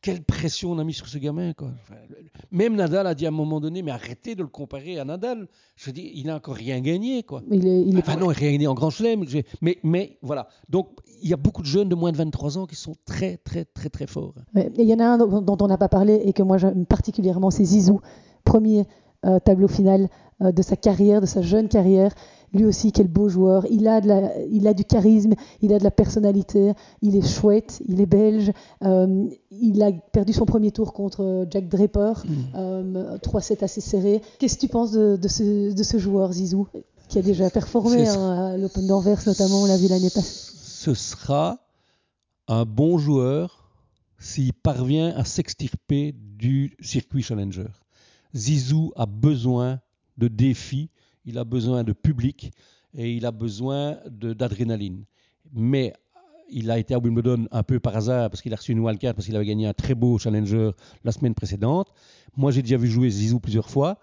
[0.00, 1.52] Quelle pression on a mis sur ce gamin.
[1.52, 1.68] Quoi.
[1.82, 1.96] Enfin,
[2.50, 5.48] même Nadal a dit à un moment donné mais arrêtez de le comparer à Nadal.
[5.76, 7.22] Je dis il n'a encore rien gagné.
[7.22, 7.42] Quoi.
[7.50, 9.24] Il est, il est Enfin non, rien gagné en grand chelem.
[9.60, 10.48] Mais, mais voilà.
[10.68, 10.88] Donc,
[11.22, 13.64] il y a beaucoup de jeunes de moins de 23 ans qui sont très, très,
[13.64, 14.34] très, très forts.
[14.54, 14.70] Ouais.
[14.76, 16.58] Et il y en a un dont dont on n'a pas parlé et que moi
[16.58, 18.00] j'aime particulièrement, c'est Zizou.
[18.44, 18.86] Premier
[19.24, 20.08] euh, tableau final
[20.42, 22.12] euh, de sa carrière, de sa jeune carrière.
[22.52, 23.66] Lui aussi, quel beau joueur.
[23.70, 26.72] Il a, de la, il a du charisme, il a de la personnalité,
[27.02, 28.52] il est chouette, il est belge.
[28.82, 32.12] Euh, il a perdu son premier tour contre Jack Draper,
[32.54, 34.22] euh, 3-7 assez serré.
[34.38, 36.68] Qu'est-ce que tu penses de, de ce, de ce joueur, Zizou,
[37.08, 40.52] qui a déjà performé hein, à l'Open d'Anvers notamment, on l'a vu l'année passée?
[40.54, 41.58] Ce sera
[42.48, 43.70] un bon joueur
[44.18, 47.68] s'il parvient à s'extirper du circuit challenger.
[48.34, 49.80] Zizou a besoin
[50.18, 50.90] de défis,
[51.26, 52.52] il a besoin de public
[52.94, 55.04] et il a besoin d'adrénaline.
[55.52, 55.92] Mais
[56.48, 59.14] il a été à Wimbledon un peu par hasard parce qu'il a reçu une wildcard
[59.14, 60.70] parce qu'il avait gagné un très beau challenger
[61.04, 61.92] la semaine précédente.
[62.36, 63.98] Moi, j'ai déjà vu jouer Zizou plusieurs fois.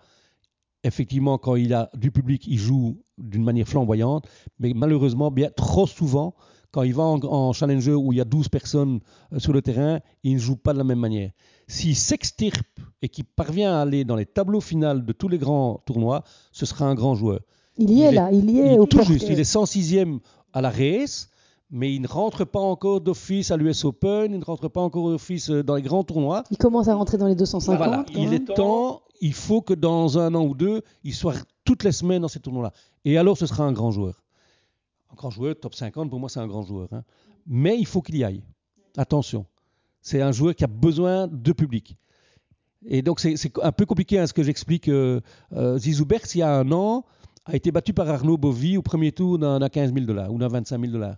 [0.83, 4.27] Effectivement, quand il a du public, il joue d'une manière flamboyante,
[4.59, 6.35] mais malheureusement, bien trop souvent,
[6.71, 8.99] quand il va en, en challenger où il y a 12 personnes
[9.31, 11.31] euh, sur le terrain, il ne joue pas de la même manière.
[11.73, 12.61] S'il s'extirpe
[13.01, 16.65] et qu'il parvient à aller dans les tableaux finaux de tous les grands tournois, ce
[16.65, 17.39] sera un grand joueur.
[17.77, 20.19] Il y Il est, est- là, il y est au tout juste, il est 106e
[20.53, 21.29] à la race,
[21.71, 25.09] mais il ne rentre pas encore d'office à l'US Open, il ne rentre pas encore
[25.09, 26.43] d'office euh, dans les grands tournois.
[26.51, 27.75] Il commence à rentrer dans les 250.
[27.77, 28.33] Voilà, quand il même.
[28.33, 31.33] est temps, il faut que dans un an ou deux, il soit
[31.65, 32.71] toutes les semaines dans ces tournois-là.
[33.05, 34.21] Et alors, ce sera un grand joueur.
[35.11, 36.89] Un grand joueur, top 50, pour moi, c'est un grand joueur.
[36.91, 37.03] hein.
[37.47, 38.43] Mais il faut qu'il y aille.
[38.95, 39.45] Attention.
[40.03, 41.97] C'est un joueur qui a besoin de public.
[42.85, 44.89] Et donc, c'est un peu compliqué hein, ce que j'explique.
[44.89, 45.21] Euh,
[45.53, 47.05] euh, Zizou Berks, il y a un an,
[47.45, 50.37] a été battu par Arnaud Bovy au premier tour d'un d'un 15 000 dollars ou
[50.37, 51.15] d'un 25 000 dollars.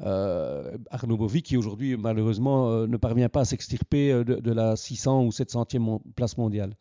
[0.00, 5.30] Euh, Arnaud Bovy, qui aujourd'hui, malheureusement, ne parvient pas à s'extirper de, la 600 ou
[5.30, 6.74] 700e mon- place mondiale.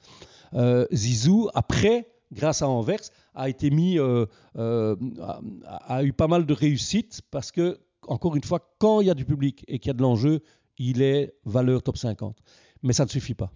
[0.92, 3.00] Zizou, après, grâce à Anvers,
[3.36, 4.20] a a,
[5.88, 9.14] a eu pas mal de réussite parce que, encore une fois, quand il y a
[9.16, 10.42] du public et qu'il y a de l'enjeu,
[10.78, 12.38] il est valeur top 50.
[12.84, 13.52] Mais ça ne suffit pas.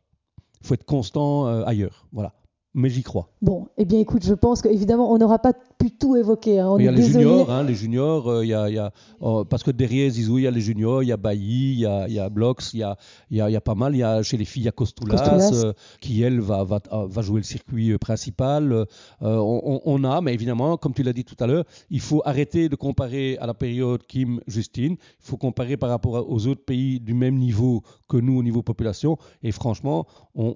[0.62, 2.08] Il faut être constant euh, ailleurs.
[2.12, 2.34] Voilà.
[2.74, 3.30] Mais j'y crois.
[3.42, 6.60] Bon, eh bien écoute, je pense qu'évidemment, on n'aura pas pu tout évoquer.
[6.60, 6.70] hein.
[6.70, 8.78] On il y a les juniors, hein, les juniors, euh, il y a, il y
[8.78, 11.74] a- oh, parce que derrière Zizou, il y a les juniors, il y a Bailly,
[11.74, 12.96] il y a, il y a Blox, il y a,
[13.30, 13.96] il y a- il y a pas mal.
[13.96, 15.52] Il y a, chez les filles, il y a Costoulas, Costoulas.
[15.66, 18.72] euh, qui elle va, va, euh, va jouer le circuit euh, principal.
[18.74, 18.86] Euh,
[19.22, 22.76] on, a, mais évidemment, comme tu l'as dit tout à l'heure, il faut arrêter de
[22.76, 24.94] comparer à la période Kim-Justine.
[24.94, 28.62] Il faut comparer par rapport aux autres pays du même niveau que nous au niveau
[28.62, 29.18] population.
[29.44, 30.06] Et franchement,
[30.36, 30.54] on,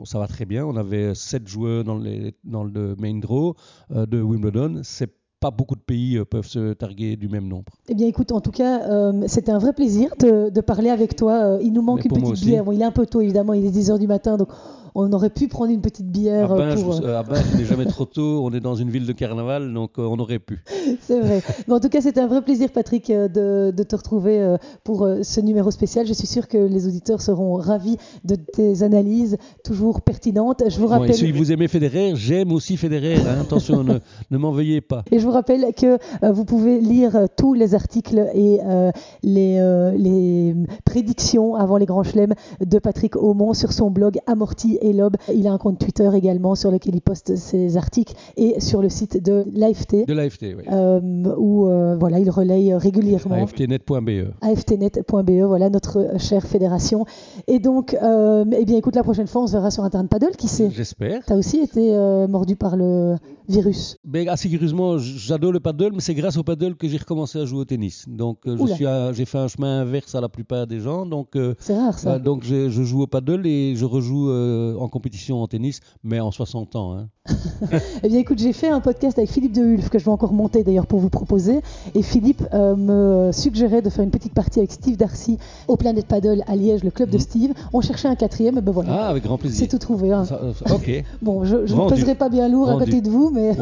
[0.00, 0.64] on- ça va très bien.
[0.66, 3.54] On avait sept joueurs dans, les, dans le main draw
[3.90, 4.53] euh, de Wimbledon.
[4.82, 5.10] C'est
[5.44, 7.74] pas beaucoup de pays euh, peuvent se targuer du même nombre.
[7.88, 11.16] Eh bien écoute, en tout cas, euh, c'était un vrai plaisir de, de parler avec
[11.16, 11.32] toi.
[11.32, 12.64] Euh, il nous manque une petite bière.
[12.64, 14.48] Bon, il est un peu tôt, évidemment, il est 10h du matin, donc
[14.94, 17.04] on aurait pu prendre une petite bière à euh, Bain, pour...
[17.04, 18.42] euh, à Bain, il n'est jamais trop tôt.
[18.44, 20.62] On est dans une ville de carnaval, donc euh, on aurait pu.
[21.00, 21.42] C'est vrai.
[21.66, 24.56] Mais en tout cas, c'était un vrai plaisir, Patrick, euh, de, de te retrouver euh,
[24.84, 26.06] pour euh, ce numéro spécial.
[26.06, 30.62] Je suis sûr que les auditeurs seront ravis de tes analyses, toujours pertinentes.
[30.68, 31.14] Je vous Bon, rappelle...
[31.14, 33.16] si vous aimez Federer, j'aime aussi Federer.
[33.16, 33.40] hein.
[33.40, 33.94] Attention, ne,
[34.30, 35.02] ne m'en veuillez pas.
[35.10, 38.90] Et je vous rappelle que euh, vous pouvez lire euh, tous les articles et euh,
[39.22, 42.34] les, euh, les prédictions avant les grands chelems
[42.64, 45.16] de Patrick Aumont sur son blog Amorti et Lob.
[45.34, 48.88] Il a un compte Twitter également sur lequel il poste ses articles et sur le
[48.88, 50.64] site de l'AFT De l'AFT, oui.
[50.70, 51.00] euh,
[51.38, 53.34] où euh, voilà, il relaye régulièrement.
[53.42, 54.30] AFTnet.be.
[54.42, 57.04] aftnet.be, voilà notre chère fédération.
[57.48, 60.04] Et donc, euh, eh bien, écoute, la prochaine fois, on se verra sur un terrain
[60.04, 60.70] de paddle, qui sait?
[60.70, 61.22] J'espère.
[61.26, 61.92] T'as aussi été
[62.28, 63.16] mordu par le
[63.48, 63.96] virus.
[64.04, 67.44] Mais assez curieusement, j'adore le paddle, mais c'est grâce au paddle que j'ai recommencé à
[67.44, 68.04] jouer au tennis.
[68.08, 68.38] Donc,
[69.14, 71.06] j'ai fait un chemin inverse à la plupart des gens.
[71.06, 72.14] Donc, C'est rare ça.
[72.14, 74.28] euh, donc je, je joue au paddle et je rejoue
[74.78, 76.94] en compétition en tennis, mais en 60 ans.
[76.94, 77.08] Hein.
[78.02, 80.32] eh bien, écoute, j'ai fait un podcast avec Philippe de Hulf que je vais encore
[80.32, 81.60] monter d'ailleurs pour vous proposer.
[81.94, 86.06] Et Philippe euh, me suggérait de faire une petite partie avec Steve Darcy au Planet
[86.06, 87.20] Paddle à Liège, le club de mm.
[87.20, 87.52] Steve.
[87.72, 88.92] On cherchait un quatrième, et ben voilà.
[88.92, 89.58] Ah, avec grand plaisir.
[89.60, 90.12] C'est tout trouvé.
[90.12, 90.24] Hein.
[90.70, 91.04] ok.
[91.22, 93.52] bon, je ne pèserai pas bien lourd à côté de vous, mais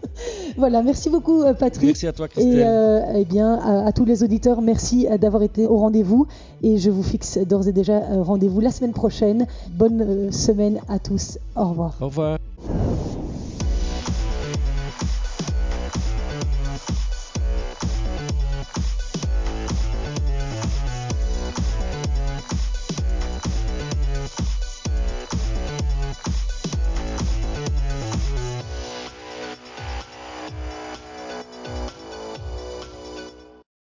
[0.56, 0.82] voilà.
[0.82, 1.88] Merci beaucoup, euh, Patrick.
[1.88, 2.58] Merci à toi, Christelle.
[2.58, 6.26] Et euh, eh bien, à, tous les auditeurs, merci d'avoir été au rendez-vous.
[6.62, 9.46] Et je vous fixe d'ores et déjà rendez-vous la semaine prochaine.
[9.76, 11.38] Bonne semaine à tous.
[11.56, 11.96] Au revoir.
[12.00, 12.36] Au revoir.